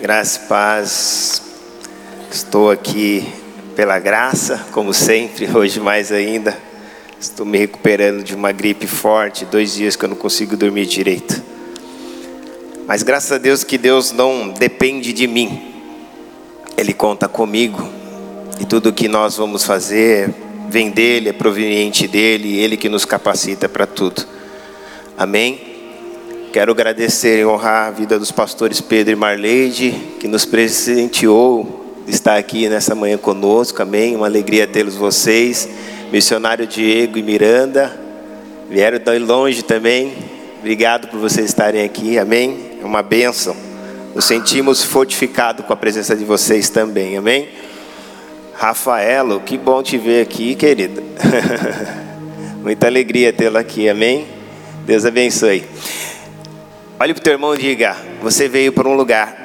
[0.00, 1.42] Graça e paz.
[2.30, 3.26] Estou aqui
[3.74, 6.56] pela graça, como sempre, hoje mais ainda.
[7.20, 11.42] Estou me recuperando de uma gripe forte, dois dias que eu não consigo dormir direito.
[12.86, 15.74] Mas graças a Deus que Deus não depende de mim.
[16.76, 17.88] Ele conta comigo.
[18.60, 20.32] E tudo que nós vamos fazer
[20.68, 24.24] vem dele, é proveniente dele, ele que nos capacita para tudo.
[25.16, 25.67] Amém?
[26.52, 32.38] Quero agradecer e honrar a vida dos pastores Pedro e Marleide, que nos presenteou estar
[32.38, 34.16] aqui nessa manhã conosco, amém?
[34.16, 35.68] Uma alegria tê-los vocês.
[36.10, 37.94] Missionário Diego e Miranda,
[38.70, 40.14] vieram de longe também.
[40.58, 42.78] Obrigado por vocês estarem aqui, amém?
[42.80, 43.54] É uma bênção.
[44.14, 47.50] Nos sentimos fortificados com a presença de vocês também, amém?
[48.54, 51.02] Rafaelo, que bom te ver aqui, querida.
[52.64, 54.26] Muita alegria tê-lo aqui, amém?
[54.86, 55.62] Deus abençoe.
[57.00, 59.36] Olhe para o teu irmão e diga: Você veio para um lugar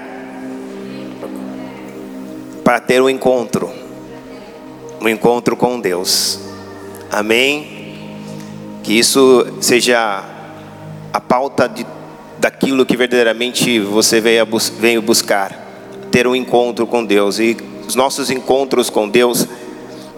[2.64, 3.70] para ter um encontro,
[5.00, 6.40] um encontro com Deus.
[7.12, 8.08] Amém?
[8.82, 10.24] Que isso seja
[11.14, 11.86] a pauta de,
[12.40, 14.48] daquilo que verdadeiramente você veio,
[14.80, 15.52] veio buscar,
[16.10, 17.38] ter um encontro com Deus.
[17.38, 17.56] E
[17.88, 19.48] os nossos encontros com Deus,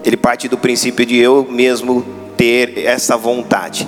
[0.05, 2.05] ele parte do princípio de eu mesmo
[2.37, 3.85] ter essa vontade.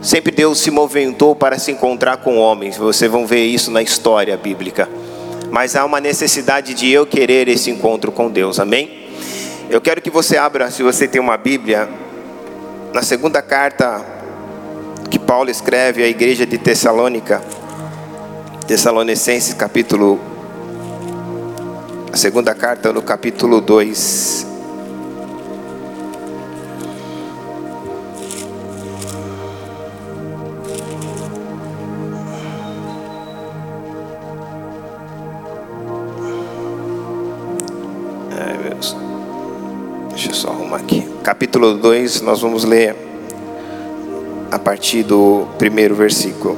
[0.00, 2.76] Sempre Deus se movimentou para se encontrar com homens.
[2.76, 4.88] Vocês vão ver isso na história bíblica.
[5.50, 8.60] Mas há uma necessidade de eu querer esse encontro com Deus.
[8.60, 9.08] Amém?
[9.68, 11.88] Eu quero que você abra, se você tem uma Bíblia,
[12.92, 14.04] na segunda carta
[15.10, 17.42] que Paulo escreve à igreja de Tessalônica,
[18.66, 20.20] Tessalonicenses, capítulo
[22.12, 24.57] a segunda carta no capítulo 2.
[40.28, 41.08] Deixa eu só arrumar aqui.
[41.22, 42.94] Capítulo 2, nós vamos ler
[44.52, 46.54] a partir do primeiro versículo.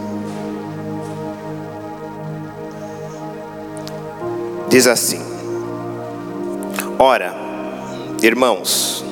[4.68, 5.20] Diz assim:
[6.98, 7.32] Ora,
[8.20, 9.04] irmãos,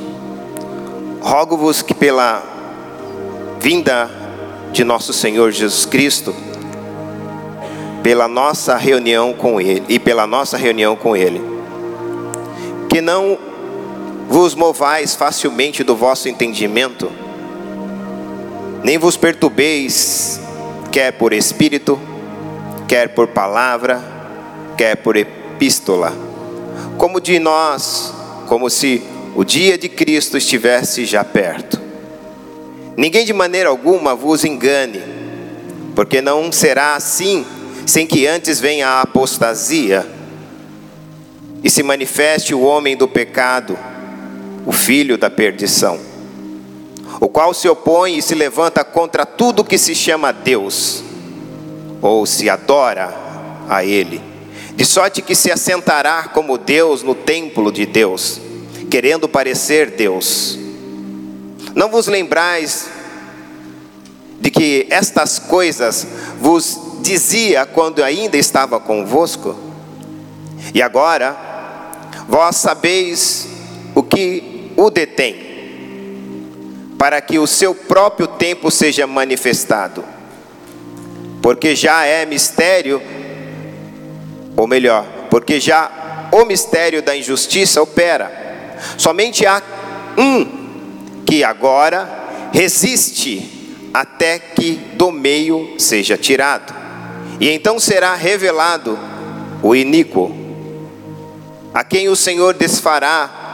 [1.20, 2.42] rogo-vos que pela
[3.60, 4.10] vinda
[4.72, 6.34] de nosso Senhor Jesus Cristo,
[8.02, 11.40] pela nossa reunião com Ele e pela nossa reunião com Ele,
[12.88, 13.47] que não
[14.28, 17.10] vos movais facilmente do vosso entendimento,
[18.84, 20.38] nem vos perturbeis,
[20.92, 21.98] quer por espírito,
[22.86, 24.04] quer por palavra,
[24.76, 26.12] quer por epístola,
[26.98, 28.12] como de nós,
[28.46, 29.02] como se
[29.34, 31.80] o dia de Cristo estivesse já perto.
[32.96, 35.02] Ninguém de maneira alguma vos engane,
[35.94, 37.46] porque não será assim
[37.86, 40.06] sem que antes venha a apostasia
[41.64, 43.78] e se manifeste o homem do pecado
[44.68, 45.98] o filho da perdição,
[47.18, 51.02] o qual se opõe e se levanta contra tudo que se chama Deus,
[52.02, 53.16] ou se adora
[53.66, 54.20] a Ele,
[54.76, 58.42] de sorte que se assentará como Deus no templo de Deus,
[58.90, 60.58] querendo parecer Deus.
[61.74, 62.90] Não vos lembrais
[64.38, 66.06] de que estas coisas
[66.42, 69.58] vos dizia quando ainda estava convosco?
[70.74, 71.34] E agora,
[72.28, 73.48] vós sabeis
[73.94, 75.34] o que o detém,
[76.96, 80.04] para que o seu próprio tempo seja manifestado.
[81.42, 83.02] Porque já é mistério,
[84.56, 88.76] ou melhor, porque já o mistério da injustiça opera.
[88.96, 89.60] Somente há
[90.16, 90.46] um
[91.26, 92.08] que agora
[92.52, 96.72] resiste até que do meio seja tirado.
[97.40, 98.96] E então será revelado
[99.60, 100.32] o iníquo,
[101.74, 103.47] a quem o Senhor desfará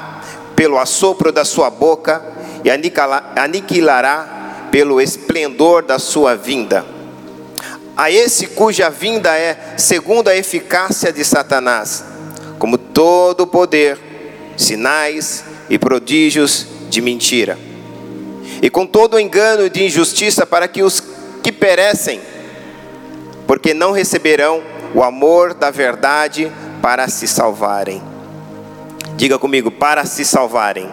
[0.54, 2.22] pelo assopro da sua boca
[2.64, 6.84] e aniquilará pelo esplendor da sua vinda.
[7.96, 12.04] A esse cuja vinda é segundo a eficácia de Satanás,
[12.58, 13.98] como todo poder,
[14.56, 17.56] sinais e prodígios de mentira,
[18.60, 21.02] e com todo engano de injustiça para que os
[21.42, 22.20] que perecem,
[23.46, 24.62] porque não receberão
[24.94, 26.50] o amor da verdade
[26.80, 28.13] para se salvarem.
[29.16, 30.88] Diga comigo, para se salvarem.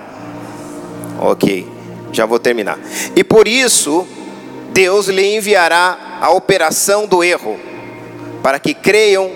[1.20, 1.68] Ok,
[2.12, 2.80] já vou terminar.
[3.16, 4.08] E por isso,
[4.72, 7.60] Deus lhe enviará a operação do erro,
[8.42, 9.32] para que creiam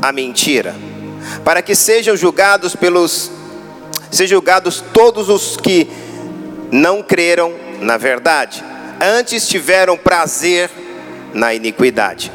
[0.00, 0.74] a mentira,
[1.44, 3.30] para que sejam julgados pelos
[4.10, 5.88] sejam julgados todos os que
[6.70, 8.62] não creram na verdade,
[9.00, 10.70] antes tiveram prazer
[11.34, 12.30] na iniquidade.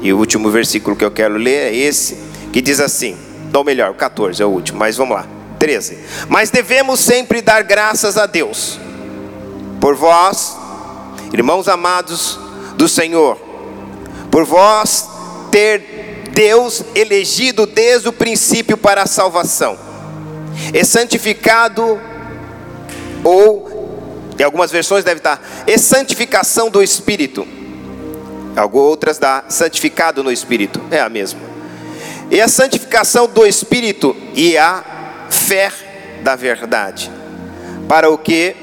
[0.00, 2.18] E o último versículo que eu quero ler é esse,
[2.52, 3.16] que diz assim:
[3.52, 5.26] ou melhor, o 14 é o último, mas vamos lá.
[5.58, 5.98] 13.
[6.28, 8.78] Mas devemos sempre dar graças a Deus
[9.80, 10.56] por vós,
[11.32, 12.38] irmãos amados
[12.76, 13.38] do Senhor,
[14.30, 15.08] por vós
[15.50, 19.78] ter Deus elegido desde o princípio para a salvação,
[20.72, 22.00] e santificado,
[23.24, 27.46] ou em algumas versões deve estar, e santificação do Espírito,
[28.54, 31.40] algumas outras dá santificado no Espírito, é a mesma,
[32.30, 35.70] e a santificação do Espírito e a fé
[36.22, 37.10] da verdade,
[37.88, 38.56] para o que,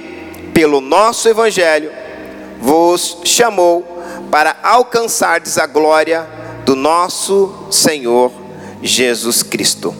[0.54, 1.92] pelo nosso Evangelho,
[2.60, 6.28] vos chamou para alcançardes a glória
[6.66, 8.32] do nosso Senhor
[8.82, 9.96] Jesus Cristo.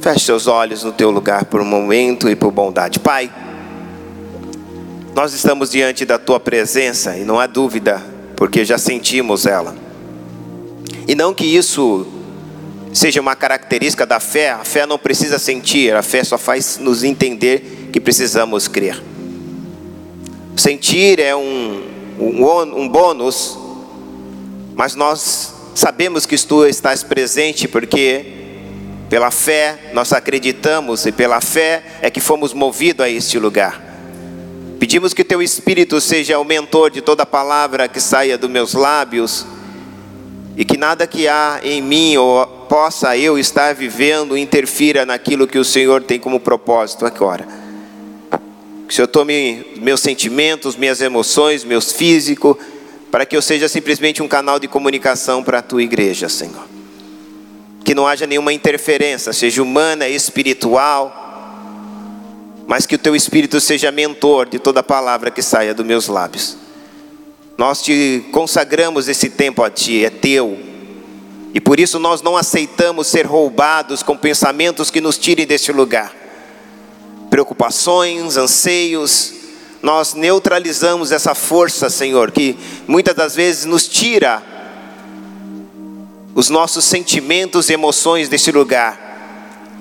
[0.00, 2.98] Feche seus olhos no teu lugar por um momento e por bondade.
[2.98, 3.30] Pai,
[5.14, 8.00] nós estamos diante da tua presença e não há dúvida,
[8.34, 9.74] porque já sentimos ela.
[11.06, 12.06] E não que isso
[12.92, 17.04] seja uma característica da fé, a fé não precisa sentir, a fé só faz nos
[17.04, 19.02] entender que precisamos crer.
[20.56, 21.82] Sentir é um,
[22.18, 23.56] um, um bônus,
[24.74, 28.24] mas nós sabemos que tu estás presente porque
[29.08, 33.88] pela fé nós acreditamos e pela fé é que fomos movidos a este lugar.
[34.78, 39.46] Pedimos que teu Espírito seja o mentor de toda palavra que saia dos meus lábios
[40.56, 45.58] e que nada que há em mim ou possa eu estar vivendo interfira naquilo que
[45.58, 47.44] o Senhor tem como propósito agora.
[48.86, 52.56] Que o Senhor tome meus sentimentos, minhas emoções, meus físicos,
[53.10, 56.64] para que eu seja simplesmente um canal de comunicação para a tua igreja, Senhor.
[57.84, 61.16] Que não haja nenhuma interferência, seja humana, espiritual,
[62.68, 66.56] mas que o teu espírito seja mentor de toda palavra que saia dos meus lábios.
[67.58, 70.69] Nós te consagramos esse tempo a Ti, é Teu.
[71.52, 76.14] E por isso nós não aceitamos ser roubados com pensamentos que nos tirem deste lugar.
[77.28, 79.32] Preocupações, anseios,
[79.82, 82.56] nós neutralizamos essa força, Senhor, que
[82.86, 84.42] muitas das vezes nos tira
[86.34, 89.08] os nossos sentimentos e emoções deste lugar.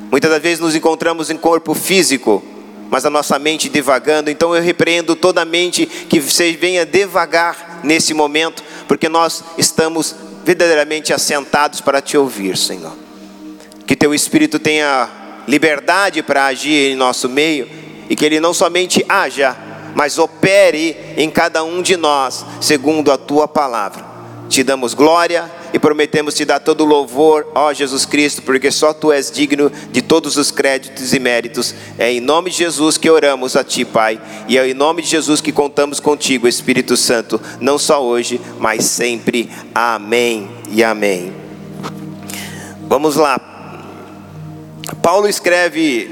[0.09, 2.43] Muitas das vezes nos encontramos em corpo físico,
[2.89, 4.31] mas a nossa mente devagando.
[4.31, 10.15] Então eu repreendo toda a mente que você venha devagar nesse momento, porque nós estamos
[10.49, 12.97] verdadeiramente assentados para te ouvir, Senhor.
[13.85, 15.07] Que teu Espírito tenha
[15.47, 17.69] liberdade para agir em nosso meio
[18.09, 19.55] e que ele não somente haja,
[19.93, 24.03] mas opere em cada um de nós, segundo a tua palavra.
[24.49, 28.93] Te damos glória e prometemos te dar todo o louvor, ó Jesus Cristo, porque só
[28.93, 31.73] tu és digno de todos os créditos e méritos.
[31.97, 35.09] É em nome de Jesus que oramos a ti, Pai, e é em nome de
[35.09, 39.49] Jesus que contamos contigo, Espírito Santo, não só hoje, mas sempre.
[39.73, 41.33] Amém e amém.
[42.87, 43.39] Vamos lá.
[45.01, 46.09] Paulo escreve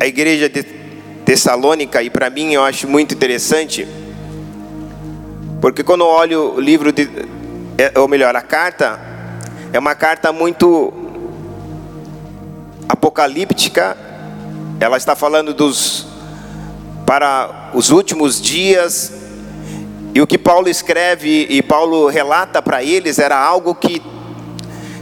[0.00, 0.62] a igreja de
[1.24, 3.86] Tessalônica, e para mim eu acho muito interessante,
[5.60, 7.08] porque quando eu olho o livro de
[7.96, 8.98] ou melhor, a carta
[9.72, 10.92] é uma carta muito
[12.88, 13.96] apocalíptica.
[14.80, 16.06] Ela está falando dos
[17.04, 19.12] para os últimos dias.
[20.14, 24.02] E o que Paulo escreve e Paulo relata para eles era algo que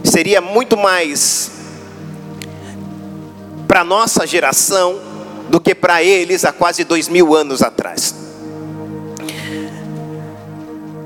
[0.03, 1.53] seria muito mais
[3.69, 5.01] para nossa geração
[5.49, 8.24] do que para eles há quase dois mil anos atrás.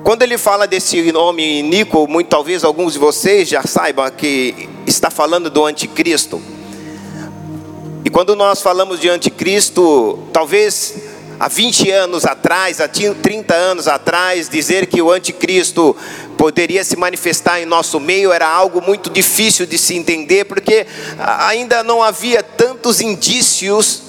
[0.04, 5.10] Quando ele fala desse nome Nico, muito talvez alguns de vocês já saibam que está
[5.10, 6.40] falando do anticristo.
[8.04, 10.94] E quando nós falamos de anticristo, talvez
[11.38, 15.94] há 20 anos atrás, há 30 anos atrás, dizer que o anticristo
[16.38, 20.86] poderia se manifestar em nosso meio era algo muito difícil de se entender, porque
[21.18, 24.02] ainda não havia tantos indícios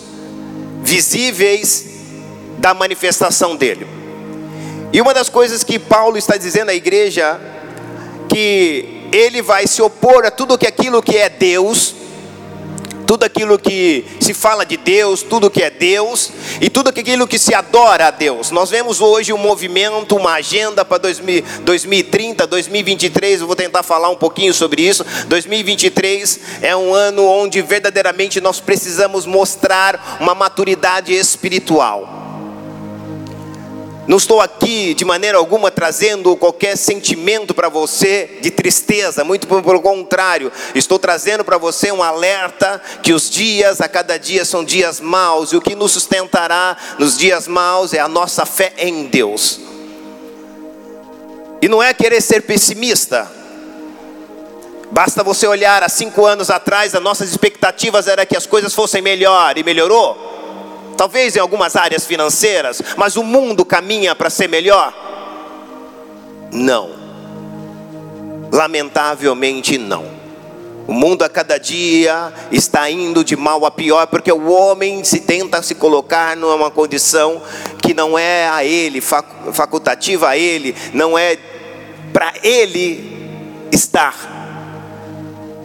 [0.81, 1.85] visíveis
[2.57, 3.98] da manifestação dele.
[4.91, 7.39] E uma das coisas que Paulo está dizendo à igreja,
[8.27, 11.93] que ele vai se opor a tudo que aquilo que é Deus,
[13.05, 16.31] tudo aquilo que se fala de Deus, tudo que é Deus
[16.61, 18.51] e tudo aquilo que se adora a Deus.
[18.51, 23.41] Nós vemos hoje um movimento, uma agenda para 2030, 2023.
[23.41, 25.03] Eu vou tentar falar um pouquinho sobre isso.
[25.27, 32.28] 2023 é um ano onde verdadeiramente nós precisamos mostrar uma maturidade espiritual.
[34.09, 39.81] Não estou aqui de maneira alguma trazendo qualquer sentimento para você de tristeza, muito pelo
[39.83, 44.99] contrário, estou trazendo para você um alerta que os dias a cada dia são dias
[44.99, 49.59] maus e o que nos sustentará nos dias maus é a nossa fé em Deus.
[51.61, 53.31] E não é querer ser pessimista,
[54.91, 59.03] Basta você olhar há cinco anos atrás, as nossas expectativas era que as coisas fossem
[59.03, 60.38] melhor e melhorou.
[60.99, 64.93] Talvez em algumas áreas financeiras, mas o mundo caminha para ser melhor?
[66.51, 66.89] Não.
[68.51, 70.05] Lamentavelmente não.
[70.85, 75.21] O mundo a cada dia está indo de mal a pior, porque o homem se
[75.21, 77.41] tenta se colocar numa condição
[77.81, 81.37] que não é a ele, facultativa a ele, não é
[82.11, 84.17] para ele estar.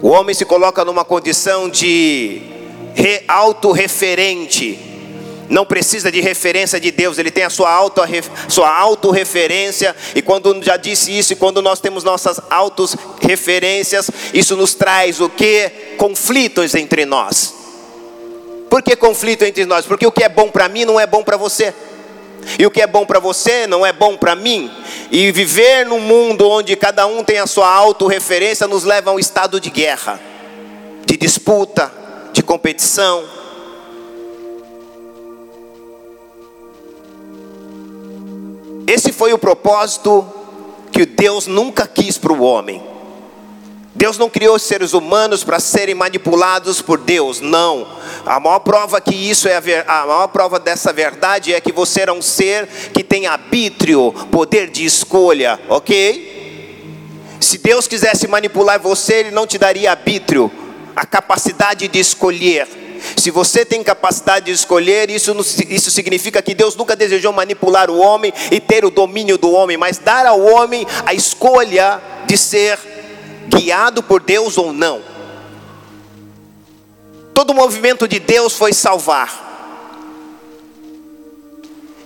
[0.00, 2.40] O homem se coloca numa condição de
[3.26, 4.93] autorreferente,
[5.48, 8.02] não precisa de referência de Deus, ele tem a sua, auto,
[8.48, 14.74] sua autorreferência, e quando já disse isso, e quando nós temos nossas autorreferências, isso nos
[14.74, 15.70] traz o que?
[15.96, 17.54] Conflitos entre nós.
[18.68, 19.86] Por que conflito entre nós?
[19.86, 21.72] Porque o que é bom para mim não é bom para você.
[22.58, 24.70] E o que é bom para você não é bom para mim.
[25.10, 29.18] E viver num mundo onde cada um tem a sua autorreferência nos leva a um
[29.18, 30.20] estado de guerra,
[31.06, 31.92] de disputa,
[32.32, 33.24] de competição
[38.86, 40.26] Esse foi o propósito
[40.92, 42.82] que Deus nunca quis para o homem.
[43.94, 47.86] Deus não criou seres humanos para serem manipulados por Deus, não.
[48.26, 52.02] A maior prova que isso é a, a maior prova dessa verdade é que você
[52.02, 56.34] é um ser que tem arbítrio, poder de escolha, ok?
[57.38, 60.50] Se Deus quisesse manipular você, Ele não te daria arbítrio,
[60.96, 62.83] a capacidade de escolher.
[63.16, 65.34] Se você tem capacidade de escolher, isso,
[65.68, 69.76] isso significa que Deus nunca desejou manipular o homem e ter o domínio do homem,
[69.76, 72.78] mas dar ao homem a escolha de ser
[73.48, 75.02] guiado por Deus ou não.
[77.34, 79.42] Todo o movimento de Deus foi salvar.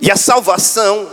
[0.00, 1.08] E a salvação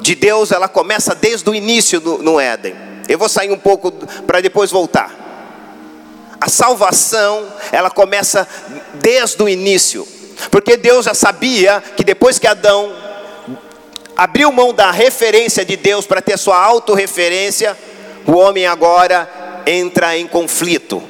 [0.00, 2.74] de Deus, ela começa desde o início no, no Éden.
[3.08, 3.90] Eu vou sair um pouco
[4.26, 5.25] para depois voltar.
[6.40, 8.46] A salvação, ela começa
[8.94, 10.06] desde o início,
[10.50, 12.92] porque Deus já sabia que depois que Adão
[14.16, 17.76] abriu mão da referência de Deus para ter sua autorreferência,
[18.26, 19.28] o homem agora
[19.66, 21.02] entra em conflito.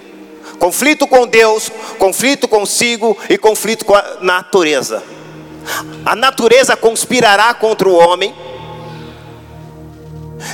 [0.59, 5.03] Conflito com Deus, conflito consigo e conflito com a natureza.
[6.05, 8.35] A natureza conspirará contra o homem.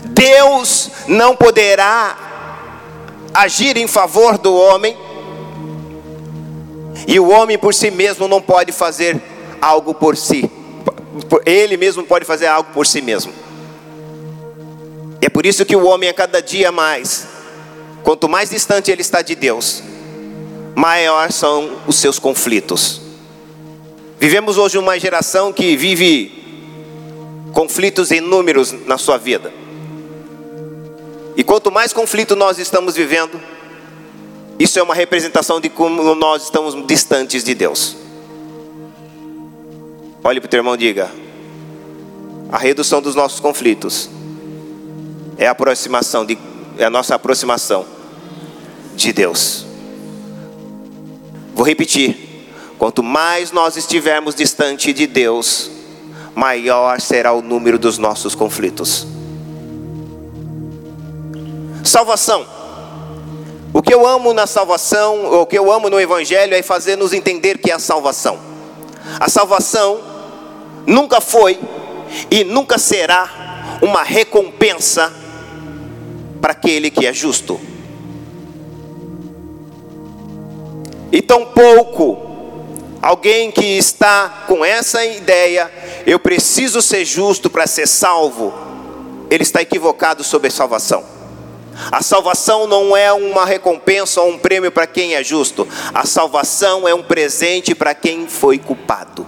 [0.04, 2.16] Deus não poderá
[3.34, 4.96] agir em favor do homem,
[7.06, 9.20] e o homem por si mesmo não pode fazer
[9.60, 10.50] algo por si,
[11.44, 13.32] ele mesmo pode fazer algo por si mesmo.
[15.20, 17.26] E é por isso que o homem a cada dia mais,
[18.02, 19.82] quanto mais distante ele está de Deus,
[20.74, 23.00] maior são os seus conflitos.
[24.18, 26.42] Vivemos hoje uma geração que vive
[27.52, 29.61] conflitos inúmeros na sua vida.
[31.36, 33.40] E quanto mais conflito nós estamos vivendo,
[34.58, 37.96] isso é uma representação de como nós estamos distantes de Deus.
[40.22, 41.10] Olhe para o teu irmão e diga:
[42.50, 44.10] a redução dos nossos conflitos
[45.38, 46.38] é a aproximação de,
[46.78, 47.86] é a nossa aproximação
[48.94, 49.64] de Deus.
[51.54, 52.46] Vou repetir:
[52.78, 55.70] quanto mais nós estivermos distante de Deus,
[56.34, 59.06] maior será o número dos nossos conflitos.
[61.84, 62.46] Salvação.
[63.72, 67.12] O que eu amo na salvação, o que eu amo no Evangelho é fazer nos
[67.12, 68.38] entender que é a salvação.
[69.18, 70.00] A salvação
[70.86, 71.58] nunca foi
[72.30, 75.12] e nunca será uma recompensa
[76.40, 77.58] para aquele que é justo.
[81.10, 82.18] E tampouco
[83.00, 85.70] alguém que está com essa ideia,
[86.06, 88.52] eu preciso ser justo para ser salvo,
[89.30, 91.21] ele está equivocado sobre a salvação.
[91.90, 95.66] A salvação não é uma recompensa ou um prêmio para quem é justo.
[95.92, 99.26] A salvação é um presente para quem foi culpado.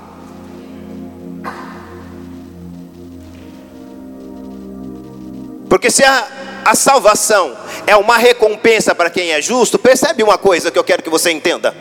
[5.68, 6.28] Porque se a,
[6.64, 7.56] a salvação
[7.86, 11.30] é uma recompensa para quem é justo, percebe uma coisa que eu quero que você
[11.30, 11.74] entenda.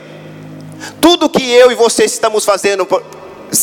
[1.00, 2.86] Tudo que eu e você estamos fazendo,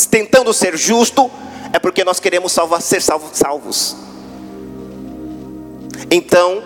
[0.10, 1.30] tentando ser justo,
[1.74, 3.96] é porque nós queremos salvar, ser salvos.
[6.10, 6.63] Então,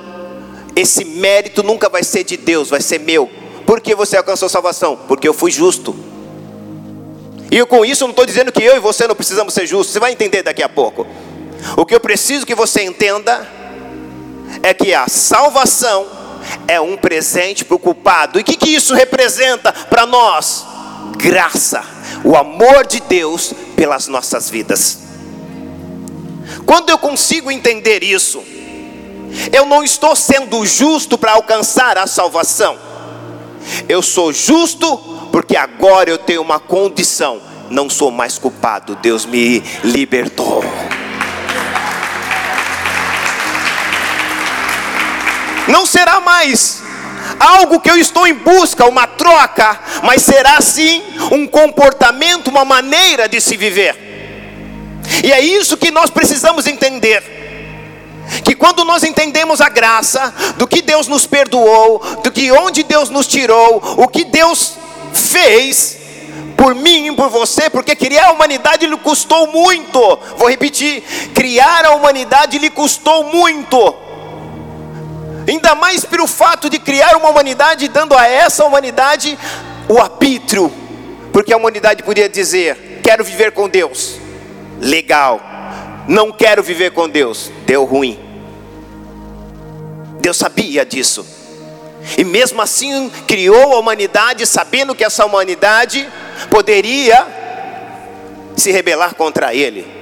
[0.76, 3.30] esse mérito nunca vai ser de Deus, vai ser meu.
[3.66, 4.98] Por que você alcançou salvação?
[5.08, 5.96] Porque eu fui justo.
[7.50, 9.94] E com isso não estou dizendo que eu e você não precisamos ser justos.
[9.94, 11.08] Você vai entender daqui a pouco.
[11.78, 13.50] O que eu preciso que você entenda
[14.62, 16.08] é que a salvação
[16.68, 18.38] é um presente para o culpado.
[18.38, 20.66] E o que, que isso representa para nós?
[21.18, 21.84] Graça,
[22.24, 25.00] o amor de Deus pelas nossas vidas.
[26.66, 28.44] Quando eu consigo entender isso,
[29.52, 32.78] Eu não estou sendo justo para alcançar a salvação.
[33.88, 34.98] Eu sou justo
[35.32, 37.42] porque agora eu tenho uma condição.
[37.70, 38.96] Não sou mais culpado.
[38.96, 40.64] Deus me libertou.
[45.68, 46.84] Não será mais
[47.40, 53.28] algo que eu estou em busca, uma troca, mas será sim um comportamento, uma maneira
[53.28, 53.96] de se viver.
[55.24, 57.45] E é isso que nós precisamos entender.
[58.44, 63.10] Que quando nós entendemos a graça, do que Deus nos perdoou, do que onde Deus
[63.10, 64.74] nos tirou, o que Deus
[65.14, 65.98] fez
[66.56, 70.00] por mim e por você, porque criar a humanidade lhe custou muito.
[70.38, 71.04] Vou repetir:
[71.34, 73.96] criar a humanidade lhe custou muito.
[75.48, 79.38] Ainda mais pelo fato de criar uma humanidade, dando a essa humanidade
[79.88, 80.72] o arbítrio,
[81.32, 84.16] porque a humanidade podia dizer: quero viver com Deus,
[84.80, 85.40] legal,
[86.08, 88.20] não quero viver com Deus, deu ruim.
[90.20, 91.26] Deus sabia disso,
[92.18, 96.08] e mesmo assim criou a humanidade, sabendo que essa humanidade
[96.50, 97.26] poderia
[98.56, 99.96] se rebelar contra Ele.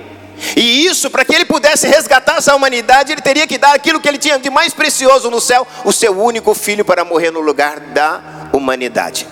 [0.56, 4.08] E isso, para que ele pudesse resgatar essa humanidade, ele teria que dar aquilo que
[4.08, 7.80] ele tinha de mais precioso no céu, o seu único filho para morrer no lugar
[7.80, 9.28] da humanidade.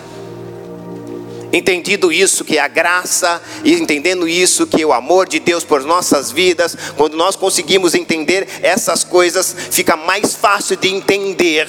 [1.52, 6.30] Entendido isso, que a graça, e entendendo isso, que o amor de Deus por nossas
[6.30, 11.68] vidas, quando nós conseguimos entender essas coisas, fica mais fácil de entender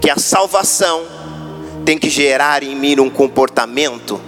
[0.00, 1.04] que a salvação
[1.84, 4.20] tem que gerar em mim um comportamento,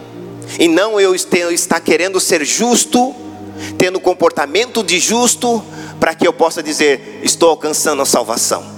[0.58, 3.14] e não eu estar querendo ser justo
[3.78, 5.62] tendo comportamento de justo,
[6.00, 8.71] para que eu possa dizer: estou alcançando a salvação.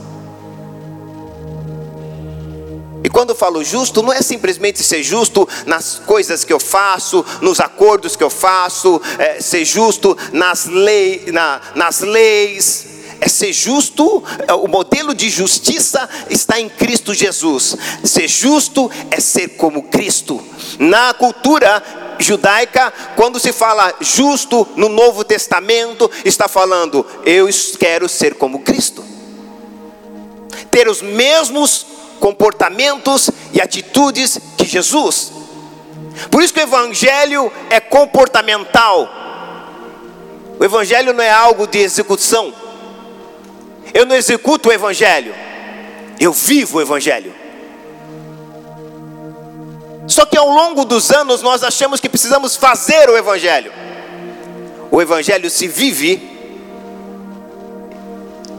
[3.15, 8.17] Quando falo justo, não é simplesmente ser justo nas coisas que eu faço, nos acordos
[8.17, 12.87] que eu faço, é, ser justo nas, lei, na, nas leis,
[13.21, 17.77] é ser justo, é, o modelo de justiça está em Cristo Jesus.
[18.03, 20.43] Ser justo é ser como Cristo.
[20.81, 27.49] Na cultura judaica, quando se fala justo no Novo Testamento, está falando, eu
[27.79, 29.05] quero ser como Cristo,
[30.69, 35.33] ter os mesmos comportamentos e atitudes de Jesus.
[36.31, 39.09] Por isso que o Evangelho é comportamental.
[40.59, 42.53] O Evangelho não é algo de execução.
[43.93, 45.35] Eu não executo o Evangelho,
[46.19, 47.33] eu vivo o Evangelho.
[50.07, 53.73] Só que ao longo dos anos nós achamos que precisamos fazer o Evangelho.
[54.91, 56.34] O Evangelho se vive,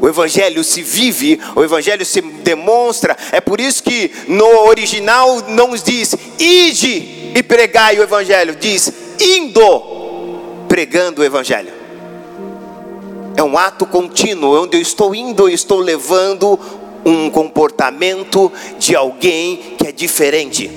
[0.01, 3.17] o Evangelho se vive, o Evangelho se demonstra.
[3.31, 10.65] É por isso que no original não diz ide e pregai o Evangelho, diz indo
[10.67, 11.73] pregando o Evangelho.
[13.37, 16.59] É um ato contínuo, onde eu estou indo, eu estou levando
[17.05, 20.71] um comportamento de alguém que é diferente.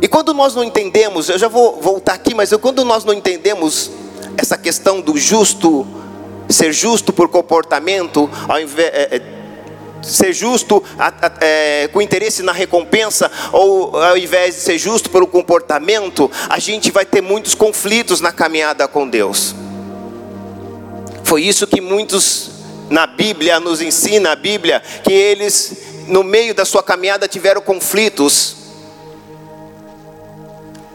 [0.00, 3.12] E quando nós não entendemos, eu já vou voltar aqui, mas eu, quando nós não
[3.12, 3.90] entendemos
[4.38, 5.86] essa questão do justo,
[6.48, 9.20] ser justo por comportamento, ao invés, é,
[10.00, 10.82] ser justo
[11.40, 16.92] é, com interesse na recompensa, ou ao invés de ser justo pelo comportamento, a gente
[16.92, 19.56] vai ter muitos conflitos na caminhada com Deus.
[21.24, 22.50] Foi isso que muitos
[22.88, 28.56] na Bíblia nos ensina a Bíblia, que eles no meio da sua caminhada tiveram conflitos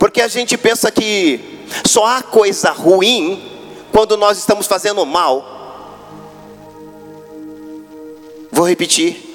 [0.04, 1.53] porque a gente pensa que
[1.86, 3.52] só há coisa ruim
[3.92, 5.54] quando nós estamos fazendo mal.
[8.52, 9.34] Vou repetir.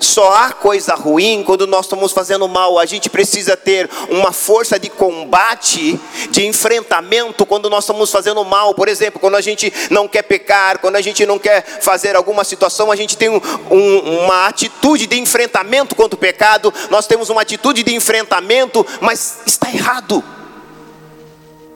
[0.00, 2.78] Só há coisa ruim quando nós estamos fazendo mal.
[2.78, 6.00] A gente precisa ter uma força de combate,
[6.30, 8.74] de enfrentamento quando nós estamos fazendo mal.
[8.74, 12.44] Por exemplo, quando a gente não quer pecar, quando a gente não quer fazer alguma
[12.44, 16.72] situação, a gente tem um, um, uma atitude de enfrentamento contra o pecado.
[16.88, 20.24] Nós temos uma atitude de enfrentamento, mas está errado.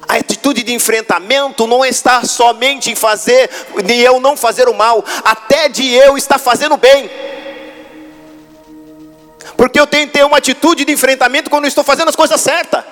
[0.07, 3.51] A atitude de enfrentamento não está somente em fazer,
[3.85, 7.11] de eu não fazer o mal, até de eu estar fazendo o bem.
[9.57, 12.41] Porque eu tenho que ter uma atitude de enfrentamento quando eu estou fazendo as coisas
[12.41, 12.85] certas.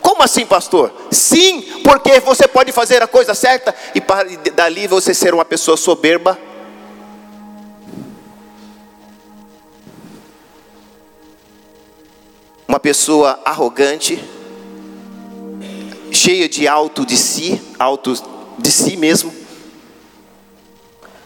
[0.00, 0.92] Como assim, pastor?
[1.10, 6.38] Sim, porque você pode fazer a coisa certa e dali você ser uma pessoa soberba.
[12.66, 14.22] Uma pessoa arrogante,
[16.12, 18.14] cheia de alto de si, alto
[18.58, 19.32] de si mesmo.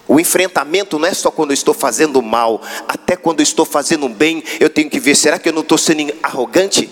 [0.09, 4.09] O enfrentamento não é só quando eu estou fazendo mal, até quando eu estou fazendo
[4.09, 6.89] bem, eu tenho que ver: será que eu não estou sendo arrogante?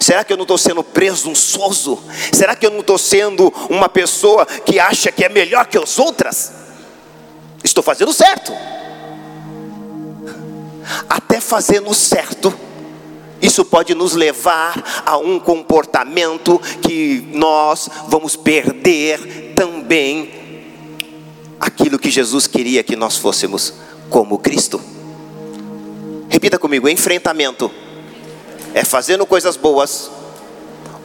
[0.00, 2.02] Será que eu não estou sendo presunçoso?
[2.32, 5.98] Será que eu não estou sendo uma pessoa que acha que é melhor que as
[5.98, 6.52] outras?
[7.62, 8.52] Estou fazendo certo.
[11.08, 12.52] Até fazendo certo,
[13.40, 20.30] isso pode nos levar a um comportamento que nós vamos perder também
[21.60, 23.74] aquilo que Jesus queria que nós fôssemos
[24.08, 24.80] como Cristo.
[26.28, 27.70] Repita comigo: enfrentamento
[28.74, 30.10] é fazendo coisas boas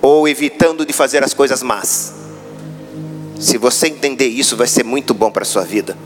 [0.01, 2.13] ou evitando de fazer as coisas más.
[3.39, 5.97] Se você entender isso, vai ser muito bom para a sua vida.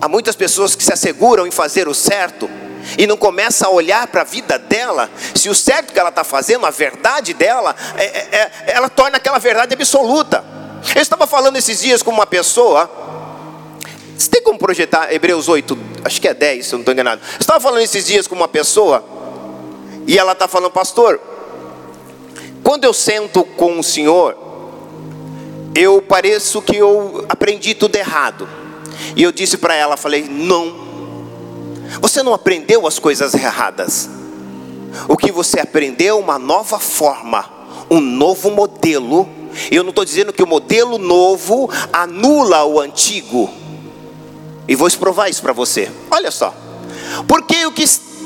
[0.00, 2.48] Há muitas pessoas que se asseguram em fazer o certo
[2.98, 6.24] e não começam a olhar para a vida dela, se o certo que ela está
[6.24, 10.44] fazendo, a verdade dela, é, é, é, ela torna aquela verdade absoluta.
[10.94, 12.90] Eu estava falando esses dias com uma pessoa,
[14.16, 17.20] você tem como projetar Hebreus 8, acho que é 10, se eu não estou enganado.
[17.34, 19.04] Eu estava falando esses dias com uma pessoa
[20.06, 21.20] e ela está falando, pastor,
[22.62, 24.36] quando eu sento com o senhor,
[25.74, 28.48] eu pareço que eu aprendi tudo errado.
[29.16, 30.81] E eu disse para ela, falei, não,
[32.00, 34.08] você não aprendeu as coisas erradas.
[35.08, 37.48] O que você aprendeu é uma nova forma,
[37.90, 39.28] um novo modelo.
[39.70, 43.50] Eu não estou dizendo que o modelo novo anula o antigo.
[44.68, 45.90] E vou provar isso para você.
[46.10, 46.54] Olha só.
[47.26, 47.84] Porque o que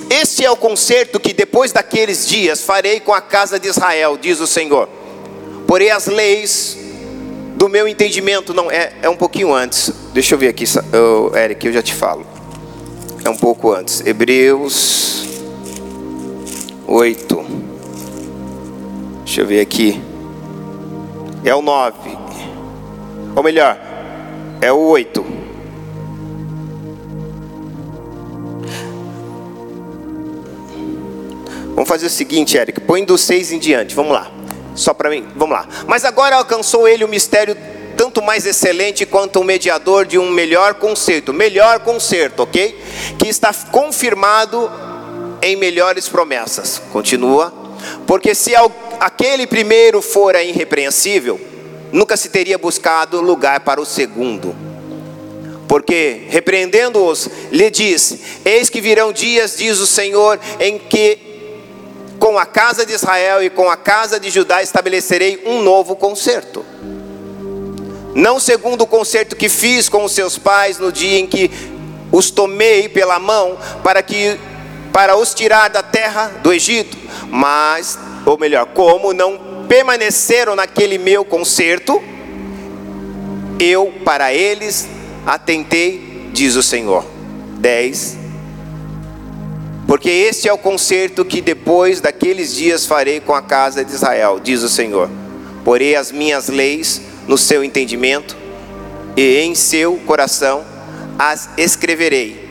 [0.09, 4.39] este é o concerto que depois daqueles dias farei com a casa de Israel, diz
[4.39, 4.89] o Senhor.
[5.67, 6.77] Porém, as leis
[7.57, 9.91] do meu entendimento, não, é, é um pouquinho antes.
[10.13, 10.65] Deixa eu ver aqui,
[11.35, 12.36] Eric, eu já te falo.
[13.27, 14.07] É um pouco antes.
[14.07, 15.27] Hebreus
[16.87, 17.45] 8.
[19.25, 20.01] Deixa eu ver aqui.
[21.45, 21.97] É o 9.
[23.35, 23.77] Ou melhor,
[24.61, 25.27] é o 8.
[31.75, 34.31] Vamos fazer o seguinte, Eric, põe do 6 em diante, vamos lá.
[34.77, 35.67] Só para mim, vamos lá.
[35.89, 37.57] Mas agora alcançou ele o mistério
[37.97, 42.79] tanto mais excelente quanto o mediador de um melhor concerto, melhor concerto, ok?
[43.19, 44.71] Que está confirmado
[45.43, 46.81] em melhores promessas.
[46.93, 47.53] Continua.
[48.07, 48.53] Porque se
[49.01, 51.41] aquele primeiro fora irrepreensível,
[51.93, 54.55] nunca se teria buscado lugar para o segundo.
[55.69, 61.19] Porque, repreendendo-os, lhe diz: Eis que virão dias, diz o Senhor, em que
[62.19, 66.65] com a casa de Israel e com a casa de Judá estabelecerei um novo concerto.
[68.17, 71.51] Não segundo o concerto que fiz com os seus pais no dia em que
[72.11, 74.41] os tomei pela mão para que
[74.91, 76.97] para os tirar da terra do Egito,
[77.31, 82.03] mas ou melhor, como não permaneceram naquele meu concerto,
[83.61, 84.89] eu para eles
[85.27, 87.05] atentei, diz o Senhor.
[87.59, 88.17] 10
[89.87, 94.41] porque este é o concerto que depois daqueles dias farei com a casa de Israel,
[94.43, 95.11] diz o Senhor.
[95.65, 98.37] Porei as minhas leis no seu entendimento
[99.17, 100.65] e em seu coração
[101.19, 102.47] as escreverei.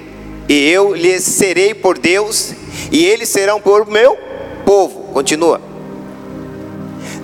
[0.47, 2.53] E eu lhes serei por Deus
[2.91, 4.17] e eles serão por meu
[4.65, 5.11] povo.
[5.13, 5.61] Continua.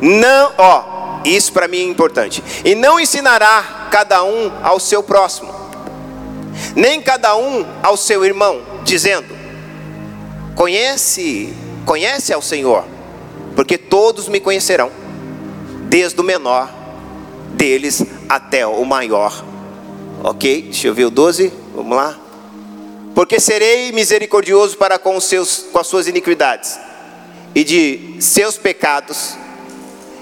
[0.02, 2.44] Não, ó, isso para mim é importante.
[2.66, 5.54] E não ensinará cada um ao seu próximo,
[6.76, 9.28] nem cada um ao seu irmão, dizendo:
[10.56, 11.54] Conhece,
[11.86, 12.86] conhece ao Senhor,
[13.56, 14.92] porque todos me conhecerão,
[15.88, 16.81] desde o menor
[17.62, 19.46] deles até o maior.
[20.24, 20.64] Ok?
[20.64, 22.20] Deixa eu ver o 12, vamos lá.
[23.14, 26.80] Porque serei misericordioso para com, os seus, com as suas iniquidades,
[27.54, 29.36] e de seus pecados,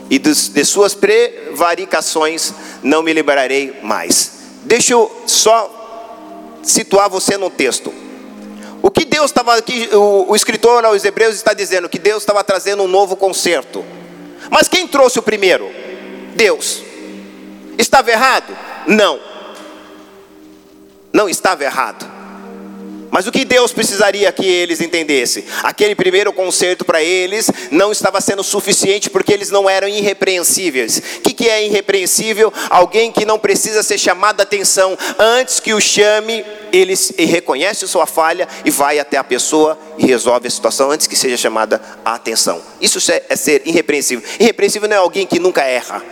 [0.10, 4.39] e dos, de suas prevaricações não me lembrarei mais.
[4.63, 7.93] Deixa eu só situar você no texto.
[8.82, 12.43] O que Deus estava aqui, o, o escritor aos Hebreus está dizendo que Deus estava
[12.43, 13.86] trazendo um novo concerto.
[14.49, 15.69] Mas quem trouxe o primeiro?
[16.36, 16.88] Deus.
[17.80, 18.58] Estava errado?
[18.86, 19.18] Não.
[21.13, 22.06] Não estava errado.
[23.10, 25.46] Mas o que Deus precisaria que eles entendessem?
[25.63, 31.02] Aquele primeiro concerto para eles não estava sendo suficiente porque eles não eram irrepreensíveis.
[31.18, 32.54] O que, que é irrepreensível?
[32.70, 38.06] Alguém que não precisa ser chamado a atenção antes que o chame, ele reconhece sua
[38.06, 42.13] falha e vai até a pessoa e resolve a situação antes que seja chamada a
[42.13, 42.62] atenção.
[42.82, 44.24] Isso é ser irrepreensível.
[44.38, 46.04] Irrepreensível não é alguém que nunca erra,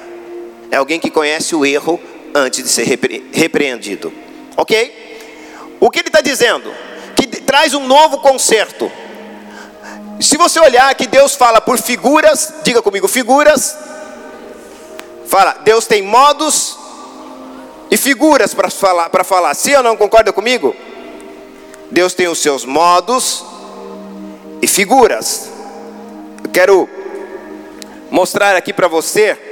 [0.72, 2.00] é alguém que conhece o erro
[2.34, 4.12] antes de ser repre repreendido.
[4.56, 5.08] Ok?
[5.80, 6.74] O que ele está dizendo?
[7.16, 8.92] Que traz um novo conserto.
[10.20, 13.78] Se você olhar que Deus fala por figuras, diga comigo, figuras.
[15.28, 16.78] Fala, Deus tem modos
[17.92, 19.54] e figuras para falar, para falar.
[19.54, 20.76] Sim ou não concorda comigo?
[21.92, 23.46] Deus tem os seus modos
[24.62, 25.50] e figuras.
[26.44, 26.90] Eu quero
[28.10, 29.47] mostrar aqui para você.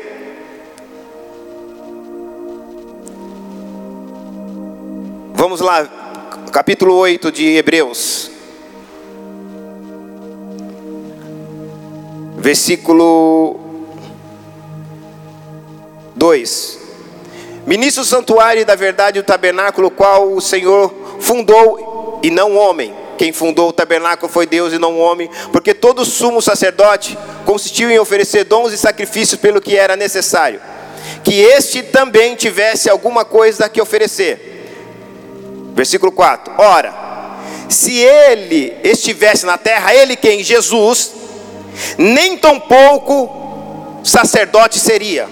[5.45, 5.87] Vamos lá,
[6.51, 8.31] capítulo 8 de Hebreus.
[12.35, 13.59] Versículo
[16.15, 16.79] 2.
[17.67, 22.91] Ministro do santuário da verdade, o tabernáculo, qual o Senhor fundou e não o homem.
[23.15, 27.91] Quem fundou o tabernáculo foi Deus e não o homem, porque todo sumo sacerdote consistiu
[27.91, 30.59] em oferecer dons e sacrifícios pelo que era necessário,
[31.23, 34.54] que este também tivesse alguma coisa que oferecer.
[35.75, 36.93] Versículo 4: Ora,
[37.67, 40.41] se ele estivesse na terra, ele quem?
[40.41, 41.11] Jesus,
[41.97, 45.27] nem tão pouco sacerdote seria,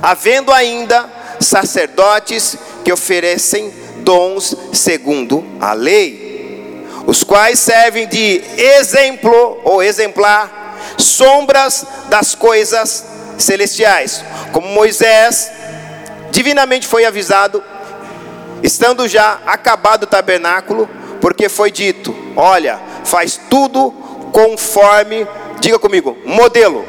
[0.00, 9.82] havendo ainda sacerdotes que oferecem dons segundo a lei, os quais servem de exemplo ou
[9.82, 13.04] exemplar, sombras das coisas
[13.36, 15.50] celestiais, como Moisés
[16.30, 17.62] divinamente foi avisado,
[18.62, 20.88] estando já acabado o tabernáculo,
[21.20, 23.92] porque foi dito: Olha, faz tudo
[24.32, 25.26] conforme,
[25.60, 26.84] diga comigo, modelo.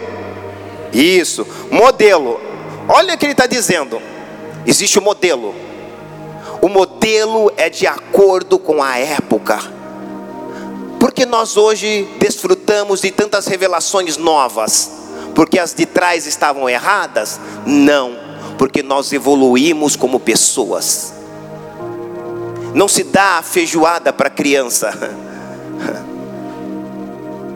[0.93, 2.39] Isso, modelo.
[2.87, 4.01] Olha o que ele está dizendo.
[4.65, 5.55] Existe o um modelo.
[6.61, 9.59] O modelo é de acordo com a época.
[10.99, 14.91] Porque nós hoje desfrutamos de tantas revelações novas?
[15.33, 17.39] Porque as de trás estavam erradas?
[17.65, 18.17] Não,
[18.57, 21.13] porque nós evoluímos como pessoas.
[22.73, 24.91] Não se dá feijoada para criança.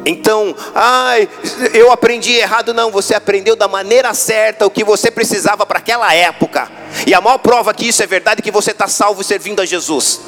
[0.05, 1.29] Então, ai,
[1.73, 6.13] eu aprendi errado, não, você aprendeu da maneira certa o que você precisava para aquela
[6.13, 6.69] época.
[7.07, 9.65] E a maior prova que isso é verdade é que você está salvo servindo a
[9.65, 10.19] Jesus.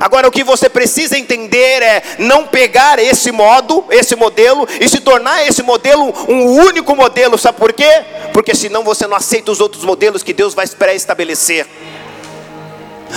[0.00, 5.00] Agora o que você precisa entender é não pegar esse modo, esse modelo e se
[5.00, 8.04] tornar esse modelo um único modelo, sabe por quê?
[8.32, 11.66] Porque senão você não aceita os outros modelos que Deus vai pré-estabelecer.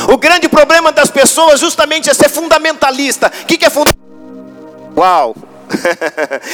[0.10, 3.28] O grande problema das pessoas justamente é ser fundamentalista.
[3.28, 4.02] O que, que é fundamentalista?
[4.96, 5.36] Uau!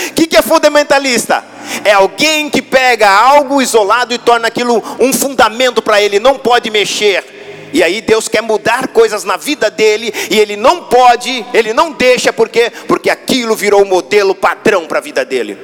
[0.10, 1.44] O que, que é fundamentalista?
[1.84, 6.70] É alguém que pega algo isolado e torna aquilo um fundamento para ele, não pode
[6.70, 7.70] mexer.
[7.74, 11.92] E aí Deus quer mudar coisas na vida dele e ele não pode, ele não
[11.92, 15.58] deixa porque porque aquilo virou o modelo padrão para a vida dele.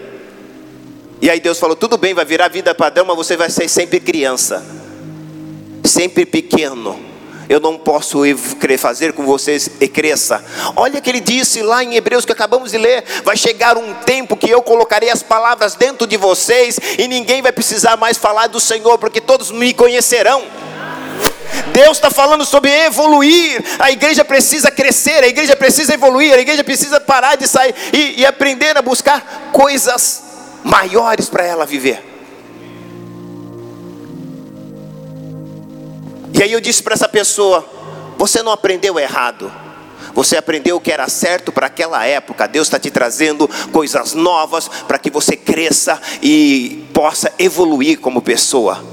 [1.21, 3.99] E aí Deus falou: "Tudo bem, vai virar vida padrão, mas você vai ser sempre
[3.99, 4.63] criança.
[5.83, 7.12] Sempre pequeno."
[7.49, 8.21] Eu não posso
[8.77, 10.43] fazer com vocês e cresça.
[10.75, 14.35] Olha que ele disse lá em Hebreus que acabamos de ler: vai chegar um tempo
[14.35, 18.59] que eu colocarei as palavras dentro de vocês e ninguém vai precisar mais falar do
[18.59, 20.43] Senhor, porque todos me conhecerão.
[21.71, 23.63] Deus está falando sobre evoluir.
[23.79, 28.21] A igreja precisa crescer, a igreja precisa evoluir, a igreja precisa parar de sair e,
[28.21, 30.23] e aprender a buscar coisas
[30.63, 32.12] maiores para ela viver.
[36.33, 37.65] E aí eu disse para essa pessoa:
[38.17, 39.51] você não aprendeu errado.
[40.13, 42.47] Você aprendeu o que era certo para aquela época.
[42.47, 48.83] Deus está te trazendo coisas novas para que você cresça e possa evoluir como pessoa.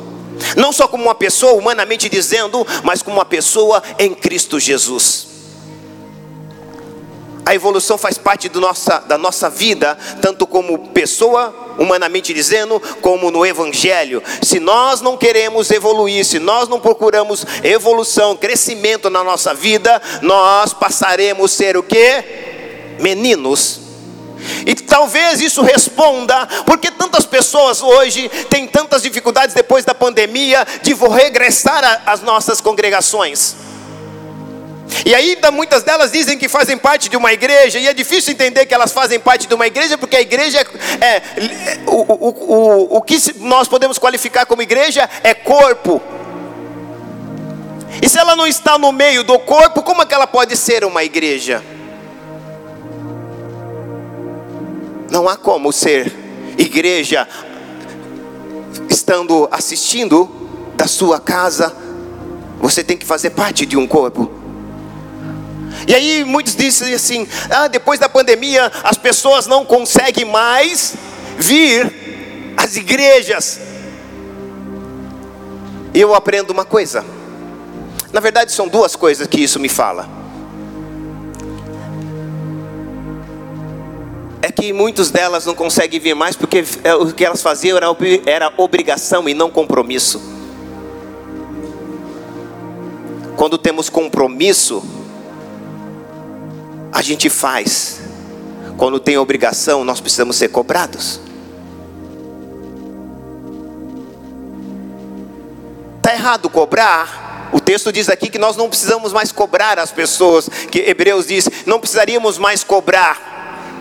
[0.56, 5.29] Não só como uma pessoa, humanamente dizendo, mas como uma pessoa em Cristo Jesus.
[7.50, 13.44] A evolução faz parte nossa, da nossa vida, tanto como pessoa, humanamente dizendo, como no
[13.44, 14.22] Evangelho.
[14.40, 20.72] Se nós não queremos evoluir, se nós não procuramos evolução, crescimento na nossa vida, nós
[20.72, 22.22] passaremos a ser o que?
[23.00, 23.80] Meninos.
[24.64, 30.94] E talvez isso responda, porque tantas pessoas hoje têm tantas dificuldades depois da pandemia de
[30.94, 33.56] regressar às nossas congregações.
[35.04, 38.66] E ainda muitas delas dizem que fazem parte de uma igreja, e é difícil entender
[38.66, 40.66] que elas fazem parte de uma igreja, porque a igreja
[41.00, 41.22] é, é
[41.86, 46.02] o, o, o, o que nós podemos qualificar como igreja é corpo.
[48.02, 50.84] E se ela não está no meio do corpo, como é que ela pode ser
[50.84, 51.62] uma igreja?
[55.10, 56.12] Não há como ser
[56.56, 57.26] igreja
[58.88, 60.30] estando assistindo
[60.76, 61.74] da sua casa.
[62.60, 64.39] Você tem que fazer parte de um corpo.
[65.90, 70.94] E aí muitos dizem assim: ah, depois da pandemia as pessoas não conseguem mais
[71.36, 73.58] vir às igrejas.
[75.92, 77.04] E eu aprendo uma coisa.
[78.12, 80.08] Na verdade, são duas coisas que isso me fala.
[84.42, 87.88] É que muitos delas não conseguem vir mais porque é, o que elas faziam era,
[88.26, 90.22] era obrigação e não compromisso.
[93.36, 94.99] Quando temos compromisso,
[96.92, 98.00] a gente faz.
[98.76, 101.20] Quando tem obrigação, nós precisamos ser cobrados.
[105.98, 107.50] Está errado cobrar.
[107.52, 110.48] O texto diz aqui que nós não precisamos mais cobrar as pessoas.
[110.70, 113.30] Que Hebreus diz, não precisaríamos mais cobrar.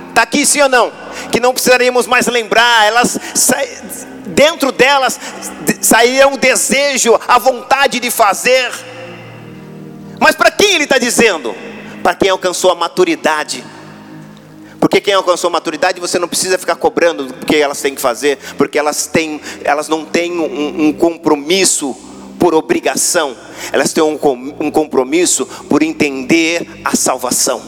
[0.10, 0.92] Está aqui sim ou não?
[1.32, 2.86] Que não precisaríamos mais lembrar.
[2.86, 3.18] Elas
[4.28, 5.20] dentro delas
[5.82, 8.70] saía o desejo, a vontade de fazer.
[10.20, 11.56] Mas para quem ele está dizendo?
[12.04, 13.64] Para quem alcançou a maturidade.
[14.80, 18.02] Porque quem alcançou a maturidade, você não precisa ficar cobrando o que elas têm que
[18.02, 21.96] fazer, porque elas, têm, elas não têm um, um compromisso
[22.40, 23.36] por obrigação,
[23.74, 24.18] elas têm um,
[24.60, 27.62] um compromisso por entender a salvação.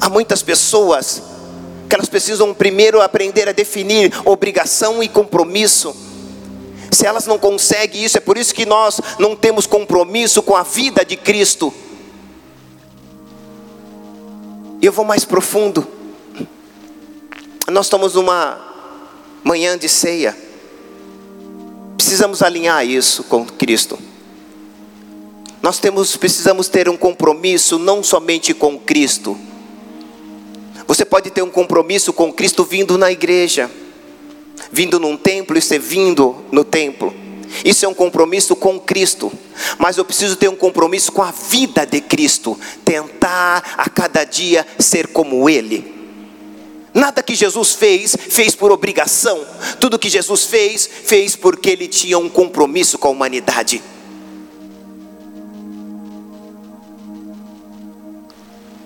[0.00, 1.22] Há muitas pessoas
[1.88, 5.94] que elas precisam primeiro aprender a definir obrigação e compromisso.
[6.90, 10.62] Se elas não conseguem isso, é por isso que nós não temos compromisso com a
[10.62, 11.72] vida de Cristo.
[14.80, 15.86] Eu vou mais profundo.
[17.70, 18.58] Nós estamos numa
[19.44, 20.36] manhã de ceia.
[21.96, 23.98] Precisamos alinhar isso com Cristo.
[25.60, 29.36] Nós temos, precisamos ter um compromisso não somente com Cristo,
[30.88, 33.70] você pode ter um compromisso com Cristo vindo na igreja,
[34.70, 37.14] vindo num templo e servindo no templo.
[37.64, 39.32] Isso é um compromisso com Cristo.
[39.78, 44.66] Mas eu preciso ter um compromisso com a vida de Cristo, tentar a cada dia
[44.78, 45.98] ser como Ele.
[46.94, 49.46] Nada que Jesus fez, fez por obrigação.
[49.78, 53.82] Tudo que Jesus fez, fez porque ele tinha um compromisso com a humanidade.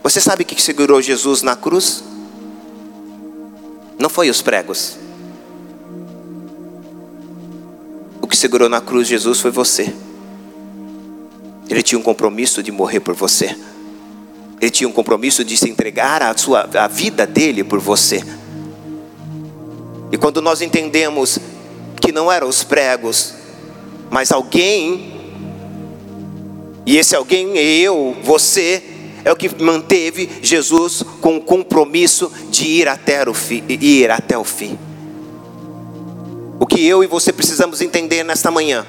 [0.02, 2.02] Você sabe o que segurou Jesus na cruz?
[3.98, 4.98] Não foi os pregos.
[8.32, 9.92] Que segurou na cruz Jesus foi você.
[11.68, 13.54] Ele tinha um compromisso de morrer por você.
[14.58, 18.24] Ele tinha um compromisso de se entregar a sua a vida dele por você.
[20.10, 21.38] E quando nós entendemos
[22.00, 23.34] que não eram os pregos,
[24.10, 25.12] mas alguém,
[26.86, 28.82] e esse alguém é eu, você,
[29.26, 33.62] é o que manteve Jesus com o compromisso de ir até o fim.
[33.68, 34.78] Ir até o fim.
[36.62, 38.86] O que eu e você precisamos entender nesta manhã.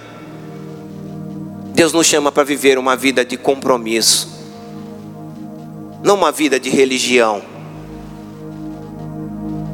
[1.74, 4.30] Deus nos chama para viver uma vida de compromisso,
[6.04, 7.42] não uma vida de religião.